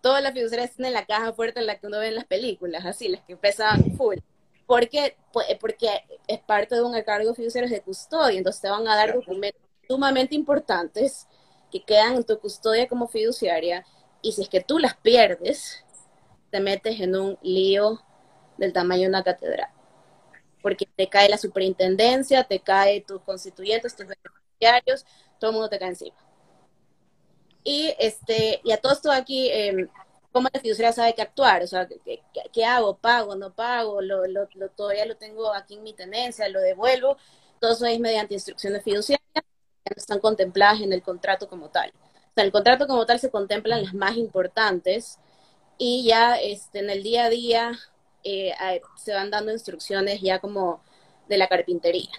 [0.02, 2.84] Todas las fiduciarias tienen la caja fuerte en la que uno ve en las películas,
[2.84, 4.18] así, las que pesan full.
[4.66, 5.16] Porque,
[5.60, 5.88] porque
[6.26, 10.34] es parte de un encargo fiduciario de custodia, entonces te van a dar documentos sumamente
[10.34, 11.28] importantes
[11.70, 13.84] que quedan en tu custodia como fiduciaria,
[14.22, 15.84] y si es que tú las pierdes,
[16.50, 18.00] te metes en un lío
[18.56, 19.70] del tamaño de una catedral.
[20.62, 25.04] Porque te cae la superintendencia, te cae tus constituyentes, tus beneficiarios,
[25.38, 26.16] todo el mundo te cae encima.
[27.62, 29.88] Y, este, y a todo esto aquí, eh,
[30.36, 31.62] ¿cómo la fiduciaria sabe qué actuar?
[31.62, 31.88] O sea,
[32.52, 32.98] ¿qué, hago?
[32.98, 33.36] ¿Pago?
[33.36, 34.02] ¿No pago?
[34.02, 36.46] ¿Lo, lo, todavía lo tengo aquí en mi tenencia?
[36.50, 37.16] ¿Lo devuelvo?
[37.58, 41.88] Todo eso es mediante instrucciones fiduciarias que no están contempladas en el contrato como tal.
[41.88, 45.18] O sea, en el contrato como tal se contemplan las más importantes
[45.78, 47.72] y ya este, en el día a día
[48.22, 48.52] eh,
[48.96, 50.82] se van dando instrucciones ya como
[51.30, 52.10] de la carpintería.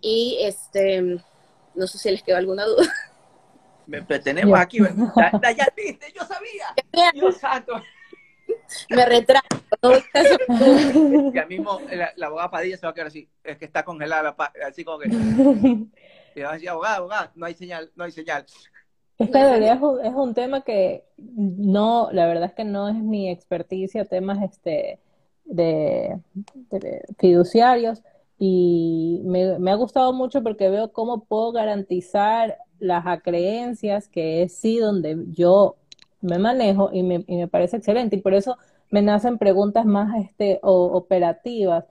[0.00, 1.22] Y este,
[1.74, 2.90] no sé si les quedó alguna duda.
[3.88, 4.78] Me, tenemos aquí,
[5.56, 6.66] ya, viste, yo sabía.
[8.90, 9.46] Me retraso.
[11.32, 14.36] ya mismo la, abogada Padilla se va a quedar así, es que está congelada,
[14.66, 15.08] así como que.
[16.34, 18.44] Y va a decir, abogada, abogada, no hay señal, no hay señal.
[19.18, 22.94] Es que en realidad es un, tema que no, la verdad es que no es
[22.94, 25.00] mi experticia, temas este,
[25.46, 26.20] de,
[27.18, 28.04] fiduciarios,
[28.38, 34.78] y me, ha gustado mucho porque veo cómo puedo garantizar las acreencias, que es sí
[34.78, 35.76] donde yo
[36.20, 38.56] me manejo y me, y me parece excelente, y por eso
[38.90, 41.84] me nacen preguntas más este, operativas.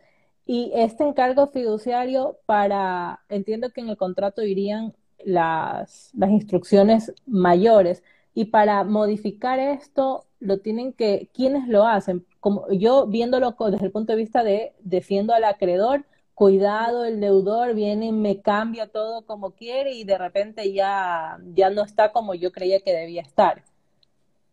[0.46, 8.04] Y este encargo fiduciario para, entiendo que en el contrato irían las, las instrucciones mayores.
[8.34, 12.26] Y para modificar esto, lo tienen que, ¿quiénes lo hacen?
[12.40, 16.06] Como yo viéndolo desde el punto de vista de defiendo al acreedor,
[16.38, 21.72] cuidado, el deudor viene y me cambia todo como quiere y de repente ya, ya
[21.72, 23.64] no está como yo creía que debía estar.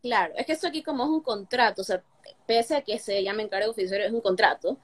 [0.01, 2.03] Claro, es que esto aquí como es un contrato, o sea,
[2.47, 4.78] pese a que se llame encargo oficial, es un contrato,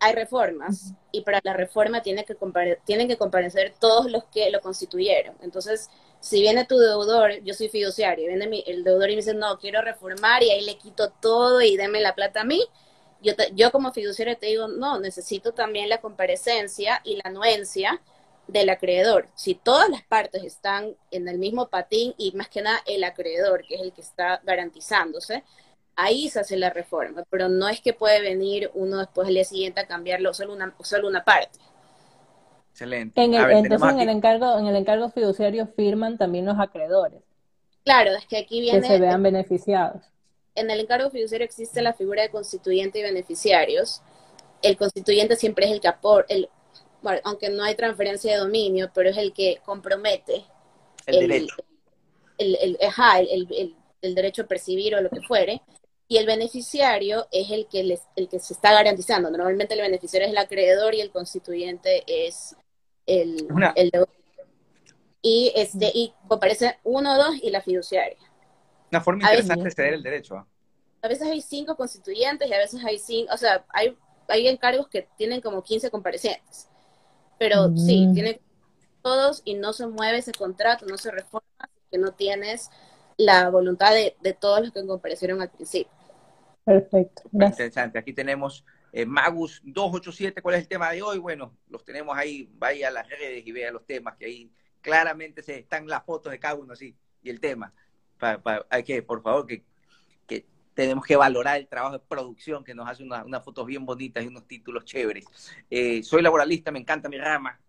[0.00, 2.36] hay reformas y para la reforma tiene que
[2.84, 5.34] tienen que comparecer todos los que lo constituyeron.
[5.40, 5.88] Entonces,
[6.20, 9.80] si viene tu deudor, yo soy fiduciario, viene el deudor y me dice, no, quiero
[9.80, 12.62] reformar y ahí le quito todo y deme la plata a mí,
[13.22, 18.00] yo, yo como fiduciario te digo, no, necesito también la comparecencia y la anuencia
[18.46, 19.28] del acreedor.
[19.34, 23.64] Si todas las partes están en el mismo patín y más que nada el acreedor,
[23.66, 25.44] que es el que está garantizándose,
[25.96, 29.44] ahí se hace la reforma, pero no es que puede venir uno después del día
[29.44, 31.58] siguiente a cambiarlo solo una, solo una parte.
[32.70, 33.22] Excelente.
[33.22, 37.20] entonces en el encargo, en el encargo fiduciario firman también los acreedores.
[37.84, 38.80] Claro, es que aquí viene.
[38.80, 40.02] Que se vean beneficiados.
[40.54, 44.02] En el encargo fiduciario existe la figura de constituyente y beneficiarios.
[44.60, 46.48] El constituyente siempre es el que aporta, el,
[47.02, 50.44] bueno, aunque no hay transferencia de dominio, pero es el que compromete
[51.06, 51.56] el, derecho.
[52.38, 55.62] El, el, el, el, derecho a percibir o lo que fuere
[56.12, 59.30] y el beneficiario es el que, les, el que se está garantizando.
[59.30, 62.54] Normalmente el beneficiario es el acreedor y el constituyente es
[63.06, 64.10] el, el deudor.
[65.22, 68.18] Y, este, y aparece uno o dos y la fiduciaria.
[68.92, 70.36] Una forma interesante de ceder el derecho.
[70.36, 70.46] ¿ah?
[71.00, 73.96] A veces hay cinco constituyentes y a veces hay cinco, o sea, hay,
[74.28, 76.68] hay encargos que tienen como 15 comparecientes.
[77.38, 78.14] Pero sí, mm.
[78.14, 78.40] tienen
[79.02, 81.42] todos y no se mueve ese contrato, no se reforma,
[81.90, 82.70] que no tienes
[83.16, 85.92] la voluntad de, de todos los que comparecieron al principio.
[86.64, 87.22] Perfecto.
[87.32, 87.98] Interesante.
[87.98, 90.42] Aquí tenemos eh, Magus 287.
[90.42, 91.18] ¿Cuál es el tema de hoy?
[91.18, 92.48] Bueno, los tenemos ahí.
[92.58, 96.30] Vaya a las redes y vea los temas que ahí claramente se están las fotos
[96.30, 97.72] de cada uno así y el tema.
[98.70, 99.64] Hay que, por favor, que,
[100.74, 104.28] tenemos que valorar el trabajo de producción que nos hace unas fotos bien bonitas y
[104.28, 105.26] unos títulos chéveres.
[105.68, 107.60] Eh, soy laboralista, me encanta mi rama.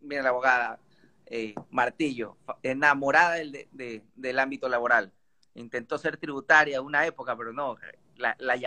[0.00, 0.80] Mira la abogada
[1.26, 3.68] eh, Martillo, enamorada del,
[4.16, 5.12] del ámbito laboral.
[5.54, 7.76] Intentó ser tributaria una época, pero no,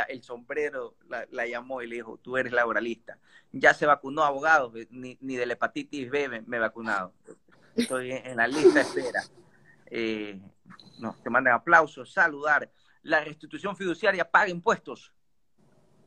[0.08, 3.18] el sombrero la, llamó y le dijo, tú eres laboralista.
[3.52, 7.14] Ya se vacunó abogado, ni, ni de la hepatitis B me, he vacunado.
[7.76, 9.24] Estoy en, la lista de espera.
[9.96, 10.42] Eh,
[10.98, 12.72] no, te mandan aplausos, saludar.
[13.04, 15.14] La restitución fiduciaria paga impuestos.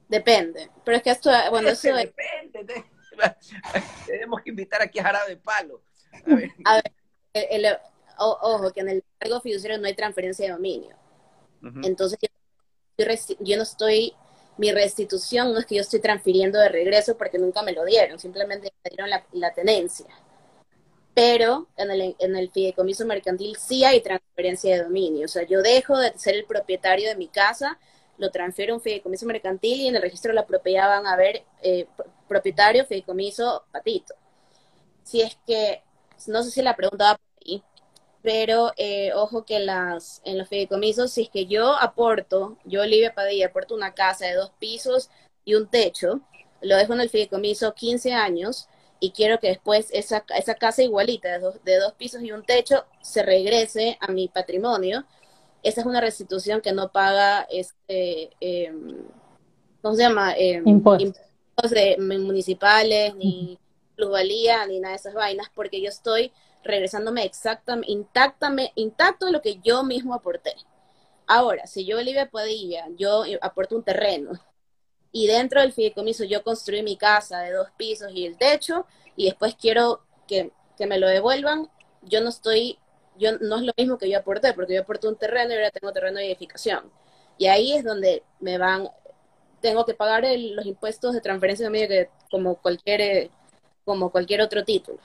[0.09, 2.85] Depende, pero es que esto, bueno, eso depende.
[4.07, 5.83] Tenemos que invitar aquí a Jarabe de Palo.
[6.65, 7.81] A ver,
[8.19, 10.97] ojo, que en el cargo fiduciario no hay transferencia de dominio.
[11.83, 12.19] Entonces,
[13.39, 14.15] yo, no estoy,
[14.57, 18.19] mi restitución no es que yo estoy transfiriendo de regreso porque nunca me lo dieron,
[18.19, 20.07] simplemente me dieron la, tenencia.
[21.17, 25.25] Pero en el, en el fideicomiso mercantil sí hay transferencia de dominio.
[25.25, 27.79] O sea, yo dejo de ser el propietario de mi casa,
[28.19, 31.17] lo transfiero a un fideicomiso mercantil y en el registro de la propiedad van a
[31.17, 31.87] ver eh,
[32.29, 34.15] propietario, fideicomiso, patito.
[35.05, 35.83] Si es que,
[36.27, 37.63] no sé si la pregunta va por ahí,
[38.21, 43.15] pero eh, ojo que las, en los fideicomisos, si es que yo aporto, yo Olivia
[43.15, 45.09] Padilla aporto una casa de dos pisos
[45.47, 46.21] y un techo,
[46.61, 48.69] lo dejo en el fideicomiso 15 años
[49.01, 52.45] y quiero que después esa, esa casa igualita de dos, de dos pisos y un
[52.45, 55.05] techo se regrese a mi patrimonio.
[55.63, 58.99] Esa es una restitución que no paga este, em,
[59.83, 60.35] ¿cómo se llama?
[60.37, 61.15] Eh, impuestos.
[61.71, 63.59] de, municipales, ni
[63.97, 66.33] plusvalía, ni nada de esas vainas, porque yo estoy
[66.63, 70.55] regresándome exactamente, intactamente, intacto lo que yo mismo aporté.
[71.27, 74.33] Ahora, si yo, Olivia Padilla, yo aporto un terreno
[75.13, 78.87] y dentro del fideicomiso yo construí mi casa de dos pisos y el techo
[79.17, 80.53] y después quiero que,
[80.87, 81.71] me lo devuelvan,
[82.03, 82.79] yo no estoy,
[83.17, 85.71] yo no es lo mismo que yo aporté, porque yo aporté un terreno y ahora
[85.71, 86.91] tengo terreno de edificación.
[87.39, 88.89] Y ahí es donde me van,
[89.61, 93.31] tengo que pagar los impuestos de transferencia de medio que como cualquier,
[93.85, 94.99] como cualquier otro título.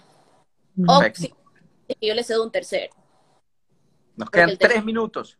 [0.87, 2.93] O que yo le cedo un tercero.
[4.15, 5.37] Nos quedan tres minutos.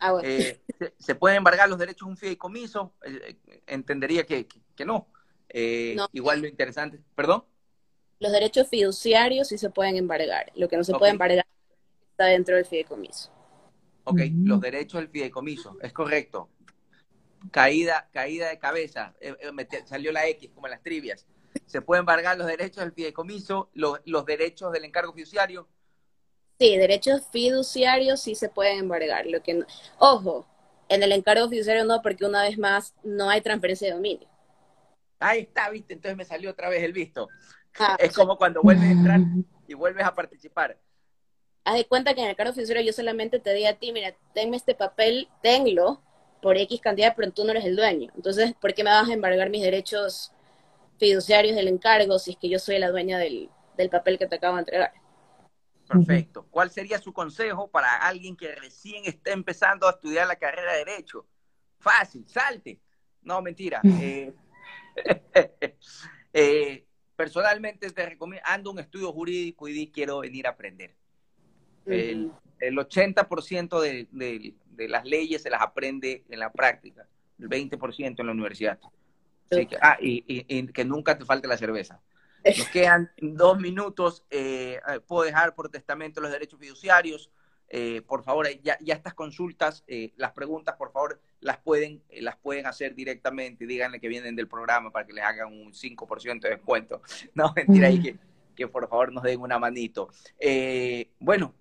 [0.00, 0.60] Ah, eh,
[0.98, 2.94] ¿se, pueden embargar los derechos de un fideicomiso?
[3.04, 4.46] Eh, eh, entendería que,
[4.84, 5.08] no.
[6.12, 7.00] Igual lo interesante.
[7.14, 7.44] ¿Perdón?
[8.20, 10.52] Los derechos fiduciarios sí se pueden embargar.
[10.54, 11.46] Lo que no se puede embargar
[12.10, 13.32] está dentro del fideicomiso.
[14.04, 16.48] Ok, los derechos del fideicomiso, es correcto.
[17.50, 19.14] Caída, caída de cabeza,
[19.84, 21.26] salió la X como en las trivias
[21.66, 25.68] se pueden embargar los derechos del fideicomiso, los, los derechos del encargo fiduciario.
[26.58, 29.26] Sí, derechos fiduciarios sí se pueden embargar.
[29.26, 29.64] Lo que
[29.98, 30.46] Ojo,
[30.88, 34.28] en el encargo fiduciario no, porque una vez más no hay transferencia de dominio.
[35.20, 37.28] Ahí está, viste, entonces me salió otra vez el visto.
[37.78, 39.20] Ah, es como cuando vuelves a entrar
[39.66, 40.78] y vuelves a participar.
[41.64, 44.14] Haz de cuenta que en el encargo fiduciario yo solamente te di a ti, mira,
[44.32, 46.02] tenme este papel, tenlo
[46.40, 48.10] por X cantidad, pero tú no eres el dueño.
[48.16, 50.32] Entonces, ¿por qué me vas a embargar mis derechos
[50.98, 53.50] fiduciarios del encargo si es que yo soy la dueña del,
[53.90, 54.92] papel que te acabo de entregar.
[55.88, 56.46] Perfecto.
[56.50, 60.84] ¿Cuál sería su consejo para alguien que recién está empezando a estudiar la carrera de
[60.84, 61.26] Derecho?
[61.78, 62.80] Fácil, salte.
[63.22, 63.80] No, mentira.
[63.84, 64.32] Eh,
[66.32, 66.86] eh,
[67.16, 70.94] personalmente te recomiendo, ando un estudio jurídico y quiero venir a aprender.
[71.86, 72.30] El,
[72.60, 77.06] 80% de, de, las leyes se las aprende en la práctica,
[77.38, 78.78] el 20% en la universidad
[79.80, 82.00] ah, y, que nunca te falte la cerveza.
[82.44, 84.24] Nos quedan dos minutos.
[84.30, 87.30] Eh, eh, puedo dejar por testamento los derechos fiduciarios.
[87.70, 89.84] Eh, por favor, ya, estas consultas,
[90.16, 93.66] las preguntas, por favor, las pueden, las pueden hacer directamente.
[93.66, 97.02] Díganle que vienen del programa para que les hagan un 5% de descuento.
[97.34, 98.16] No, mentira, y que,
[98.56, 100.08] que por favor nos den una manito.
[101.18, 101.54] bueno,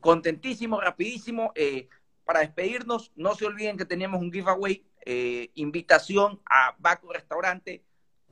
[0.00, 1.52] contentísimo, rapidísimo.
[2.24, 4.84] para despedirnos, no se olviden que tenemos un giveaway
[5.54, 7.84] invitación a Baco Restaurante,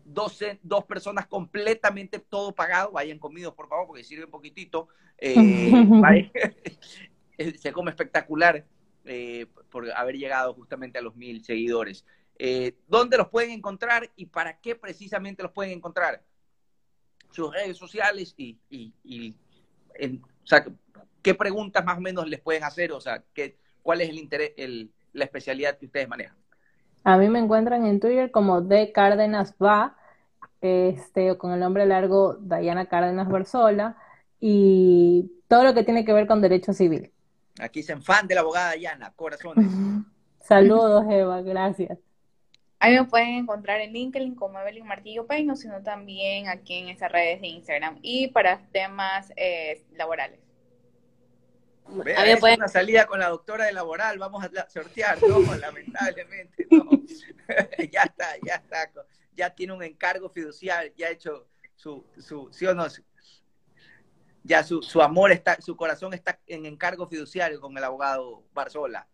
[0.06, 4.88] 12, dos personas completamente todo pagado, vayan comidos por favor, porque sirve un poquitito,
[5.18, 5.36] eh,
[7.58, 8.64] se come espectacular
[9.04, 12.04] eh, por haber llegado justamente a los mil seguidores.
[12.86, 16.22] ¿Dónde los pueden encontrar y para qué precisamente los pueden encontrar?
[17.30, 19.34] Sus redes sociales y, y,
[20.42, 20.64] o sea,
[21.22, 24.52] qué preguntas más o menos les pueden hacer, o sea, qué, cuál es el interés,
[24.56, 26.36] el, la especialidad que ustedes manejan.
[27.06, 29.94] A mí me encuentran en Twitter como de Cárdenas Va,
[30.60, 33.96] este, con el nombre largo Dayana Cárdenas Barzola,
[34.40, 37.12] y todo lo que tiene que ver con derecho civil.
[37.60, 39.70] Aquí se fan de la abogada Dayana, corazones.
[40.40, 41.96] Saludos, Eva, gracias.
[42.80, 47.12] Ahí me pueden encontrar en LinkedIn como Evelyn Martillo Peino, sino también aquí en esas
[47.12, 50.40] redes de Instagram y para temas eh, laborales.
[52.04, 56.88] Es una salida con la doctora de laboral, vamos a sortear, no, lamentablemente, no.
[57.92, 58.90] ya está, ya está,
[59.34, 62.86] ya tiene un encargo fiduciario, ya ha hecho su, su, sí o no,
[64.42, 69.06] ya su, su amor está, su corazón está en encargo fiduciario con el abogado Barzola.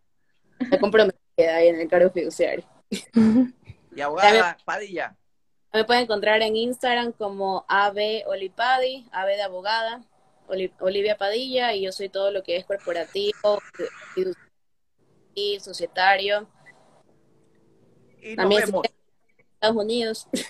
[0.59, 2.65] Está comprometida ahí en el encargo fiduciario.
[3.95, 5.15] Y abogada Padilla.
[5.73, 10.03] Me pueden encontrar en Instagram como AB Olipadi, AB de abogada,
[10.79, 13.61] Olivia Padilla, y yo soy todo lo que es corporativo
[15.33, 16.49] y societario.
[18.21, 20.27] Y También Estados Unidos.